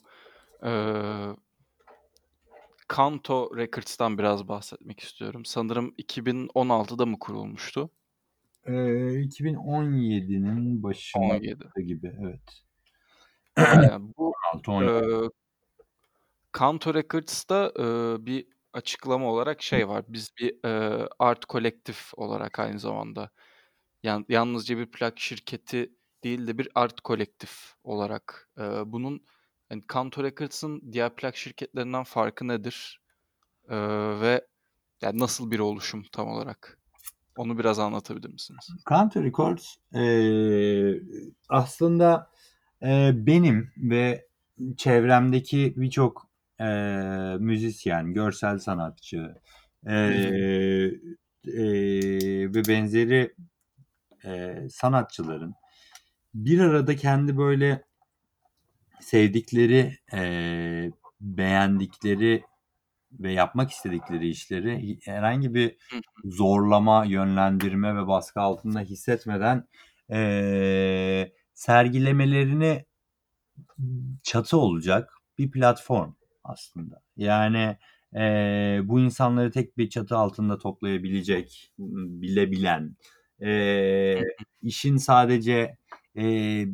Eee 0.64 1.36
Kanto 2.92 3.50
Records'tan 3.58 4.18
biraz 4.18 4.48
bahsetmek 4.48 5.00
istiyorum. 5.00 5.46
Sanırım 5.46 5.94
2016'da 5.98 7.06
mı 7.06 7.20
kurulmuştu? 7.20 7.90
Eee, 8.68 9.22
2017'nin 9.22 10.84
17. 10.84 10.84
başında 10.84 11.82
gibi, 11.82 12.12
evet. 12.22 12.42
Aynen. 13.58 14.14
Bu, 14.18 14.34
16-17. 14.54 15.06
eee 15.24 15.30
Kanto 16.52 16.94
Records'ta, 16.94 17.74
eee, 17.80 18.26
bir 18.26 18.48
açıklama 18.74 19.28
olarak 19.32 19.62
şey 19.62 19.88
var. 19.88 20.06
Biz 20.08 20.30
bir, 20.40 20.56
eee, 20.66 21.08
art 21.20 21.46
kolektif 21.46 22.12
olarak 22.16 22.60
aynı 22.60 22.80
zamanda 22.80 23.30
yan 24.04 24.26
yalnızca 24.30 24.78
bir 24.78 24.92
plak 24.92 25.20
şirketi 25.20 25.94
değil 26.24 26.48
de 26.48 26.58
bir 26.58 26.70
art 26.76 27.02
kolektif 27.02 27.76
olarak, 27.84 28.50
eee, 28.60 28.84
bunun, 28.86 29.26
hani, 29.72 29.84
Kanto 29.88 30.24
Records'ın 30.24 30.94
diğer 30.94 31.16
plak 31.16 31.38
şirketlerinden 31.38 32.04
farkı 32.04 32.48
nedir? 32.48 33.02
Eee, 33.72 33.78
ve 34.22 34.48
yani 35.02 35.20
nasıl 35.20 35.52
bir 35.52 35.60
oluşum 35.60 36.04
tam 36.12 36.28
olarak? 36.28 36.80
Onu 37.38 37.60
biraz 37.60 37.80
anlatabilir 37.80 38.30
misiniz? 38.30 38.70
Kanto 38.86 39.24
Records, 39.24 39.76
eee, 39.96 41.02
aslında, 41.50 42.32
eee, 42.82 43.14
benim 43.16 43.72
ve 43.78 44.28
çevremdeki 44.78 45.74
birçok, 45.78 46.30
eee, 46.60 47.38
müzisyen, 47.40 48.14
görsel 48.14 48.60
sanatçı, 48.60 49.36
eee, 49.88 50.92
eee, 51.46 52.54
ve 52.54 52.68
benzeri, 52.68 53.36
eee, 54.26 54.68
sanatçıların 54.72 55.54
bir 56.34 56.60
arada 56.60 56.96
kendi 56.96 57.38
böyle 57.38 57.84
sevdikleri, 59.02 59.98
eee, 60.14 60.92
beğendikleri 61.22 62.44
ve 63.14 63.32
yapmak 63.34 63.72
istedikleri 63.72 64.30
işleri 64.30 65.00
herhangi 65.06 65.54
bir 65.54 65.78
zorlama, 66.26 67.06
yönlendirme 67.06 67.96
ve 67.96 68.08
baskı 68.08 68.42
altında 68.42 68.82
hissetmeden, 68.82 69.68
eee, 70.12 71.34
sergilemelerini 71.54 72.86
çatı 74.24 74.58
olacak 74.58 75.14
bir 75.38 75.52
platform 75.52 76.14
aslında. 76.44 77.02
Yani, 77.18 77.78
eee, 78.16 78.82
bu 78.84 79.00
insanları 79.00 79.52
tek 79.52 79.78
bir 79.78 79.90
çatı 79.90 80.18
altında 80.18 80.58
toplayabilecek, 80.58 81.74
bilebilen, 81.80 82.98
hı. 84.20 84.26
işin 84.62 84.98
sadece, 84.98 85.78
eee, 86.16 86.68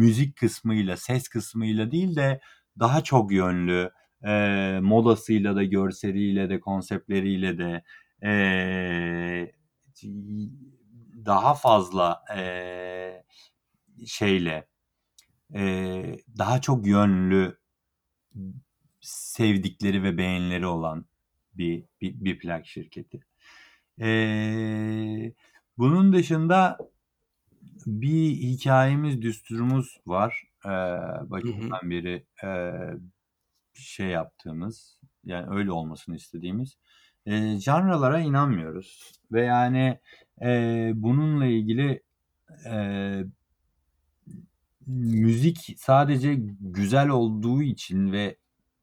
müzik 0.00 0.36
kısmıyla, 0.36 0.96
ses 0.96 1.28
kısmıyla 1.28 1.90
değil 1.92 2.16
de 2.16 2.40
daha 2.78 3.04
çok 3.04 3.32
yönlü, 3.32 3.90
eee, 4.24 4.80
modasıyla 4.82 5.56
da, 5.56 5.64
görseliyle 5.64 6.50
de, 6.50 6.60
konseptleriyle 6.60 7.58
de, 7.58 7.82
eee, 8.22 9.52
daha 11.26 11.54
fazla, 11.54 12.24
eee, 12.36 13.24
şeyle, 14.06 14.68
eee, 15.54 16.18
daha 16.38 16.60
çok 16.62 16.86
yönlü 16.88 17.58
sevdikleri 19.02 20.02
ve 20.04 20.18
beğenileri 20.18 20.66
olan 20.66 21.06
bir 21.54 21.84
bir 22.02 22.14
bir 22.26 22.38
plak 22.40 22.66
şirketi. 22.68 23.20
Eee, 24.00 25.34
bunun 25.78 26.14
dışında 26.14 26.78
bir 27.86 28.30
hikâyemiz, 28.36 29.22
düsturumuz 29.22 29.98
var. 30.06 30.42
Eee, 30.64 30.70
Hı 31.42 31.48
hı. 31.52 31.76
başından 31.76 31.90
beri, 31.90 32.26
eee, 32.44 32.94
şey 33.74 34.08
yaptığımız, 34.08 35.00
yani 35.24 35.56
öyle 35.58 35.72
olmasını 35.72 36.16
istediğimiz, 36.16 36.78
eee, 37.26 37.58
janralara 37.60 38.20
inanmıyoruz 38.20 39.12
ve 39.32 39.42
yani, 39.44 40.00
eee, 40.42 40.92
bununla 40.96 41.46
ilgili, 41.46 42.02
eee, 42.66 43.26
müzik 44.86 45.74
sadece 45.78 46.34
güzel 46.60 47.08
olduğu 47.08 47.62
için 47.62 48.12
ve 48.12 48.36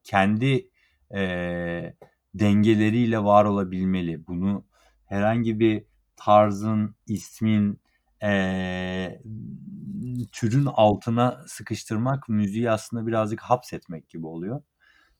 kendi, 0.04 0.70
eee, 1.14 1.96
dengeleriyle 2.34 3.24
var 3.24 3.44
olabilmeli. 3.44 4.26
Bunu 4.26 4.64
herhangi 5.06 5.60
bir 5.60 5.84
tarzın, 6.16 6.94
ismin, 7.06 7.80
eee, 8.22 9.22
türün 10.32 10.66
altına 10.66 11.44
sıkıştırmak 11.46 12.28
müziği 12.28 12.70
aslında 12.70 13.06
birazcık 13.06 13.40
hapsetmek 13.40 14.08
gibi 14.10 14.26
oluyor. 14.26 14.62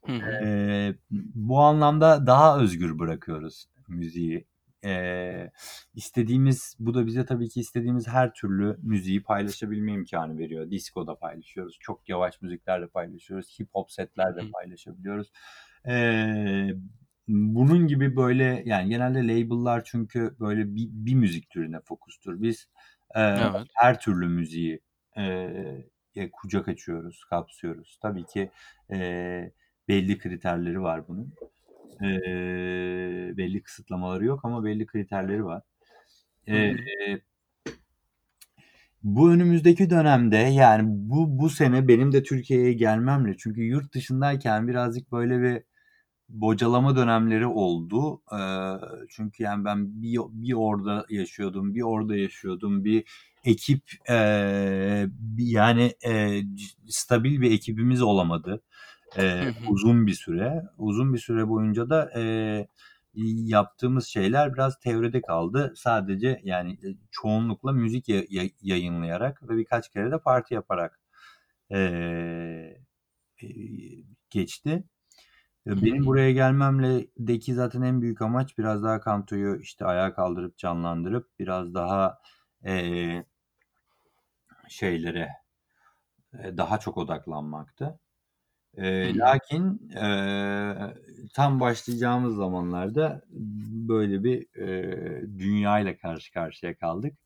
Hı 0.07 0.13
hı. 0.13 0.35
Eee, 0.43 0.99
bu 1.35 1.61
anlamda 1.61 2.27
daha 2.27 2.61
özgür 2.61 2.99
bırakıyoruz 2.99 3.67
müziği. 3.89 4.47
eee, 4.85 5.53
istediğimiz 5.95 6.77
bu 6.81 6.95
da 6.95 7.07
bize 7.07 7.25
tabii 7.27 7.49
ki 7.49 7.61
istediğimiz 7.61 8.09
her 8.09 8.35
türlü 8.35 8.79
müziği 8.83 9.23
paylaşabilme 9.23 9.93
imkânı 9.93 10.39
veriyor. 10.39 10.71
Disko 10.71 11.07
da 11.07 11.19
paylaşıyoruz, 11.19 11.77
çok 11.81 12.09
yavaş 12.09 12.43
müzikler 12.43 12.83
de 12.83 12.87
paylaşıyoruz, 12.89 13.61
hip 13.61 13.69
hop 13.75 13.91
setler 13.93 14.37
de 14.37 14.41
Hı 14.41 14.47
paylaşabiliyoruz. 14.53 15.33
Eee, 15.87 16.77
bunun 17.29 17.87
gibi 17.87 18.17
böyle 18.17 18.63
yani 18.67 18.89
genelde 18.89 19.19
label'lar 19.29 19.85
çünkü 19.85 20.37
böyle 20.41 20.75
bir 20.75 20.89
bir 20.93 21.15
müzik 21.15 21.51
türüne 21.51 21.81
fokustur. 21.81 22.43
Biz, 22.43 22.69
eee, 23.17 23.23
Evet. 23.41 23.67
her 23.75 24.01
türlü 24.01 24.29
müziği, 24.29 24.81
ya 26.15 26.31
kucak 26.33 26.69
açıyoruz, 26.69 27.25
kapsıyoruz. 27.31 27.99
Tabii 28.03 28.25
ki, 28.27 28.51
eee, 28.91 29.53
belli 29.89 30.19
kriterleri 30.19 30.83
var 30.83 31.09
bunun. 31.09 31.35
Eee, 32.03 33.35
belli 33.37 33.63
kısıtlamaları 33.63 34.25
yok 34.25 34.41
ama 34.45 34.65
belli 34.65 34.87
kriterleri 34.87 35.45
var. 35.45 35.63
Hı. 36.53 36.57
Eee 36.57 37.21
bu 39.03 39.31
önümüzdeki 39.33 39.91
dönemde 39.91 40.37
yani 40.37 40.83
bu 40.87 41.39
bu 41.39 41.51
sene 41.51 41.89
benim 41.89 42.13
de 42.13 42.23
Türkiye'ye 42.23 42.73
gelmemle 42.73 43.37
çünkü 43.39 43.63
yurt 43.63 43.95
dışındayken 43.95 44.69
birazcık 44.69 45.13
böyle 45.13 45.41
bir 45.43 45.63
bocalama 46.41 46.97
dönemleri 46.97 47.47
oldu. 47.47 48.23
Çünkü 49.09 49.43
yani 49.43 49.65
ben 49.65 50.03
bir 50.03 50.19
bir 50.29 50.53
orada 50.53 51.07
yaşıyordum, 51.11 51.75
bir 51.75 51.83
orada 51.83 52.17
yaşıyordum. 52.17 52.85
Bir 52.85 53.05
ekip, 53.45 53.83
yani, 55.39 55.93
stabil 56.89 57.41
bir 57.41 57.51
ekibimiz 57.51 58.03
olamadı, 58.03 58.63
uzun 59.69 60.07
bir 60.07 60.15
süre. 60.15 60.63
Uzun 60.79 61.15
bir 61.15 61.19
süre 61.19 61.49
boyunca 61.49 61.91
da, 61.91 62.11
yaptığımız 63.47 64.07
şeyler 64.07 64.55
biraz 64.55 64.81
teoride 64.81 65.23
kaldı. 65.23 65.73
Sadece 65.77 66.41
yani, 66.45 66.79
eee, 66.83 66.97
çoğunlukla 67.11 67.73
müzik 67.73 68.09
ya 68.09 68.23
ya 68.29 68.43
yayınlayarak 68.63 69.49
ve 69.49 69.57
birkaç 69.57 69.91
kere 69.91 70.11
de 70.11 70.19
parti 70.19 70.55
yaparak, 70.55 71.01
geçti. 74.31 74.85
Benim 75.67 76.07
buraya 76.07 76.33
gelmemle 76.33 77.07
deki 77.19 77.55
zaten 77.55 77.83
en 77.83 78.03
büyük 78.03 78.23
amaç 78.23 78.59
biraz 78.59 78.83
daha 78.83 79.01
Kanto'yu, 79.01 79.61
işte, 79.61 79.85
ayağa 79.85 80.15
kaldırıp 80.15 80.59
canlandırıp 80.59 81.39
biraz 81.39 81.75
daha, 81.75 82.19
eee 82.65 83.25
şeylere, 84.69 85.29
eee, 86.35 86.57
daha 86.59 86.79
çok 86.81 86.99
odaklanmaktı. 86.99 88.01
Hı 89.03 89.07
Eee, 89.07 89.09
hı. 89.09 89.19
lakin, 89.19 89.91
eee, 89.97 90.95
tam 91.35 91.61
başlayacağımız 91.61 92.37
zamanlarda 92.37 93.23
böyle 93.89 94.25
bir, 94.25 94.47
eee, 94.57 95.23
dünyayla 95.39 95.99
karşı 95.99 96.33
karşıya 96.33 96.77
kaldık. 96.79 97.19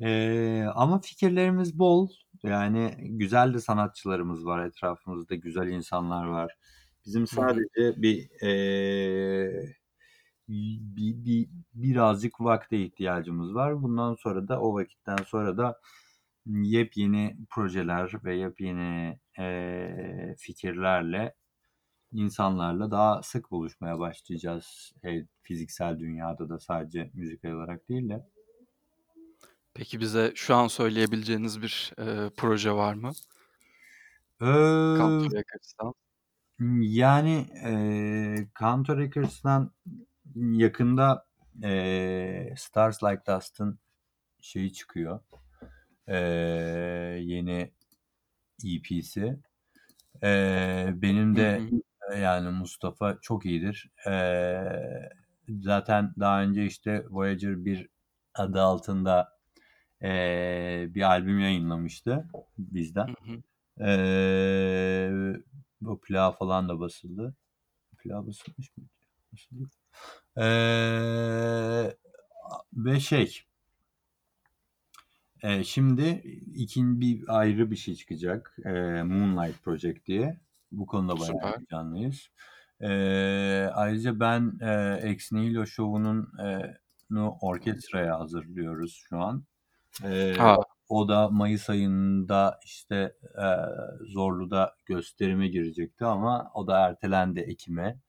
Eee, 0.00 0.64
ama 0.74 1.00
fikirlerimiz 1.00 1.78
bol. 1.78 2.10
Yani 2.44 2.96
güzel 3.00 3.54
de 3.54 3.60
sanatçılarımız 3.60 4.46
var, 4.46 4.66
etrafımızda 4.66 5.36
güzel 5.36 5.68
insanlar 5.68 6.26
var. 6.26 6.56
Bizim 7.06 7.26
sadece 7.26 8.02
bir, 8.02 8.28
eee, 8.42 9.76
bi 10.48 11.26
bi 11.26 11.50
birazcık 11.74 12.40
vakte 12.40 12.78
ihtiyacımız 12.78 13.54
var. 13.54 13.82
Bundan 13.82 14.14
sonra 14.14 14.48
da 14.48 14.60
o 14.62 14.74
vakitten 14.74 15.18
sonra 15.26 15.58
da 15.58 15.80
yepyeni 16.46 17.38
projeler 17.50 18.12
ve 18.24 18.36
yepyeni, 18.36 19.20
eee, 19.38 20.36
fikirlerle 20.38 21.34
insanlarla 22.12 22.90
daha 22.90 23.22
sık 23.22 23.50
buluşmaya 23.52 23.98
başlayacağız. 23.98 24.94
Eee, 25.04 25.26
fiziksel 25.42 25.98
dünyada 26.00 26.48
da 26.50 26.60
sadece 26.60 27.10
müzikal 27.14 27.50
olarak 27.52 27.88
değil 27.90 28.08
de. 28.10 28.26
Peki 29.74 30.00
bize 30.00 30.32
şu 30.34 30.54
an 30.54 30.68
söyleyebileceğiniz 30.68 31.62
bir, 31.62 31.92
eee, 31.98 32.30
proje 32.36 32.72
var 32.72 32.94
mı? 32.94 33.12
Kanto 34.94 35.28
Records'tan. 35.28 35.94
Yani, 36.80 37.46
eee, 37.64 38.48
Kanto 38.54 38.96
Records'tan 38.98 39.72
yakında, 40.36 41.26
eee, 41.62 42.54
Stars 42.58 43.02
Like 43.04 43.22
Dust'ın 43.28 43.78
şeyi 44.40 44.72
çıkıyor, 44.74 45.20
eee, 46.08 46.14
yeni 47.22 47.72
EP'si. 48.66 49.40
Eee, 50.24 50.92
benim 50.96 51.36
Hı 51.36 51.38
de, 51.38 51.62
hı. 51.62 51.82
yani 52.20 52.50
Mustafa 52.50 53.18
çok 53.22 53.46
iyidir. 53.46 53.90
Eee, 54.06 55.10
zaten 55.62 56.14
daha 56.20 56.42
önce, 56.42 56.66
işte, 56.66 57.04
Voyager 57.10 57.66
1 57.66 57.88
adı 58.34 58.62
altında, 58.62 59.28
eee, 60.02 60.86
bir 60.90 61.02
albüm 61.02 61.40
yayınlamıştı 61.40 62.28
bizden. 62.58 63.08
Hı 63.08 63.12
hı. 63.24 63.42
Eee, 63.80 65.12
bu 65.86 66.00
plağı 66.00 66.32
falan 66.32 66.68
da 66.68 66.80
basıldı. 66.80 67.36
Plağı 67.98 68.26
basılmış 68.28 68.76
mıydı? 68.78 68.90
Basılı. 69.32 69.70
Eee, 70.38 71.96
a 72.52 72.58
ve 72.74 73.00
şey 73.00 73.42
eee, 75.44 75.64
şimdi 75.64 76.02
ikin 76.54 77.00
bir 77.00 77.24
ayrı 77.38 77.70
bir 77.70 77.76
şey 77.76 77.94
çıkacak, 77.94 78.56
eee, 78.64 79.02
Moonlight 79.02 79.62
Project 79.64 80.06
diye. 80.06 80.40
Bu 80.72 80.86
konuda 80.86 81.18
bayağı 81.18 81.34
Süper. 81.36 81.54
heyecanlıyız. 81.56 82.28
Eee, 82.80 83.70
ayrıca 83.74 84.20
ben, 84.20 84.58
eee, 84.60 85.00
Ex 85.02 85.32
Nihilo 85.32 85.66
şovunun 85.66 86.32
nu 87.10 87.36
orkestraya 87.40 88.20
hazırlıyoruz 88.20 89.02
şu 89.08 89.18
an. 89.18 89.44
Eee, 90.04 90.38
A! 90.38 90.56
O 90.92 91.08
da 91.08 91.28
mayıs 91.30 91.70
ayında, 91.70 92.60
işte, 92.64 93.16
eee, 93.38 93.56
Zorlu'da 94.14 94.76
gösterime 94.86 95.48
girecekti 95.48 96.04
ama 96.04 96.50
o 96.54 96.66
da 96.66 96.78
ertelendi 96.88 97.40
ekime. 97.40 98.00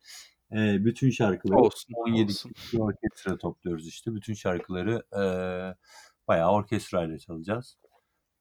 Eee, 0.54 0.78
bütün 0.86 1.10
şarkıları 1.12 1.62
Olsun, 1.62 1.94
17 1.94 2.34
olsun. 2.34 2.54
orkestra 2.80 3.38
topluyoruz, 3.38 3.88
işte. 3.88 4.16
Bütün 4.16 4.34
şarkıları, 4.34 5.04
eee, 5.16 5.76
bayağı 6.28 6.52
orkestrayla 6.52 7.20
çalacağız. 7.20 7.78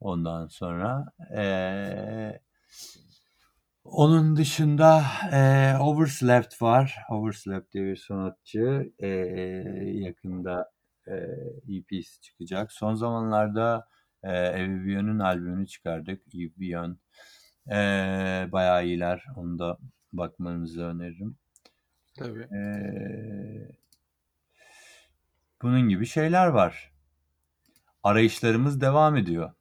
Ondan 0.01 0.49
sonra, 0.49 1.07
eee 1.33 2.41
onun 3.85 4.37
dışında, 4.37 5.03
eee, 5.33 5.77
Overslept 5.81 6.63
var. 6.63 6.97
Overslept 7.11 7.73
diye 7.75 7.85
bir 7.85 7.97
sanatçı. 7.97 8.93
Eee, 8.99 9.09
yakında, 9.95 10.71
eee, 11.09 11.61
EP'si 11.69 12.21
çıkacak. 12.21 12.73
Son 12.73 12.95
zamanlarda, 12.95 13.89
eee, 14.25 14.31
Evie 14.57 14.87
Beyond'un 14.87 15.19
albümünü 15.19 15.67
çıkardık. 15.67 16.23
Evie 16.35 16.51
Beyond. 16.57 16.97
Eee, 17.71 18.49
bayağı 18.53 18.87
iyiler. 18.87 19.25
Onu 19.37 19.59
da 19.59 19.79
bakmanızı 20.13 20.83
öneririm. 20.85 21.37
Tabii. 22.19 22.49
Eee 22.53 23.77
bunun 25.63 25.89
gibi 25.89 26.07
şeyler 26.07 26.47
var. 26.47 26.93
Arayışlarımız 28.03 28.81
devam 28.81 29.17
ediyor. 29.17 29.53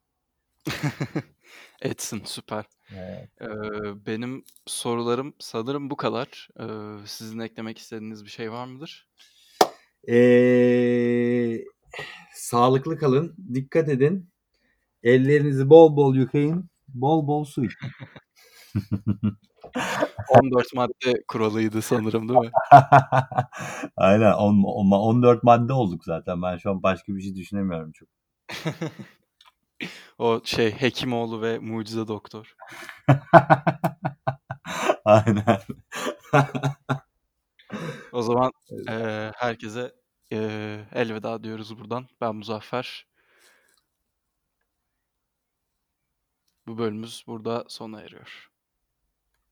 Etsin, 1.82 2.22
süper. 2.24 2.64
Evet. 2.90 3.30
Eee, 3.40 3.48
benim 4.06 4.44
sorularım 4.66 5.34
sanırım 5.40 5.90
bu 5.90 5.96
kadar. 5.96 6.48
Eee, 6.60 7.06
sizin 7.06 7.38
eklemek 7.38 7.78
istediğiniz 7.78 8.24
bir 8.24 8.30
şey 8.30 8.52
var 8.52 8.66
mıdır? 8.66 9.08
Eee, 10.08 11.64
sağlıklı 12.34 12.98
kalın, 12.98 13.36
dikkat 13.54 13.90
edin. 13.90 14.31
Ellerinizi 15.02 15.70
bol 15.70 15.96
bol 15.96 16.14
yıkayın, 16.16 16.70
bol 16.88 17.26
bol 17.26 17.44
su 17.44 17.64
için. 17.64 17.78
14 20.42 20.74
madde 20.74 21.22
kuralıydı 21.28 21.82
sanırım, 21.82 22.28
değil 22.28 22.40
mi? 22.40 22.50
Aynen, 23.96 24.32
on 24.32 24.62
on 24.64 24.90
14 24.92 25.42
madde 25.44 25.72
olduk 25.72 26.04
zaten. 26.04 26.42
Ben 26.42 26.56
şu 26.56 26.70
an 26.70 26.82
başka 26.82 27.16
bir 27.16 27.22
şey 27.22 27.34
düşünemiyorum 27.36 27.92
çok. 27.92 28.08
O 30.18 30.40
şey, 30.44 30.70
Hekimoğlu 30.72 31.42
ve 31.42 31.58
Mucize 31.58 32.08
Doktor. 32.08 32.54
Aynen. 35.04 35.58
O 38.12 38.22
zaman, 38.22 38.52
eee, 38.88 39.32
herkese, 39.36 39.92
eee, 40.30 40.86
elveda 40.94 41.44
diyoruz 41.44 41.78
buradan. 41.78 42.06
Ben 42.20 42.36
Muzaffer. 42.36 43.06
Bu 46.66 46.78
bölümümüz 46.78 47.24
burada 47.26 47.64
sona 47.68 48.00
eriyor. 48.02 48.51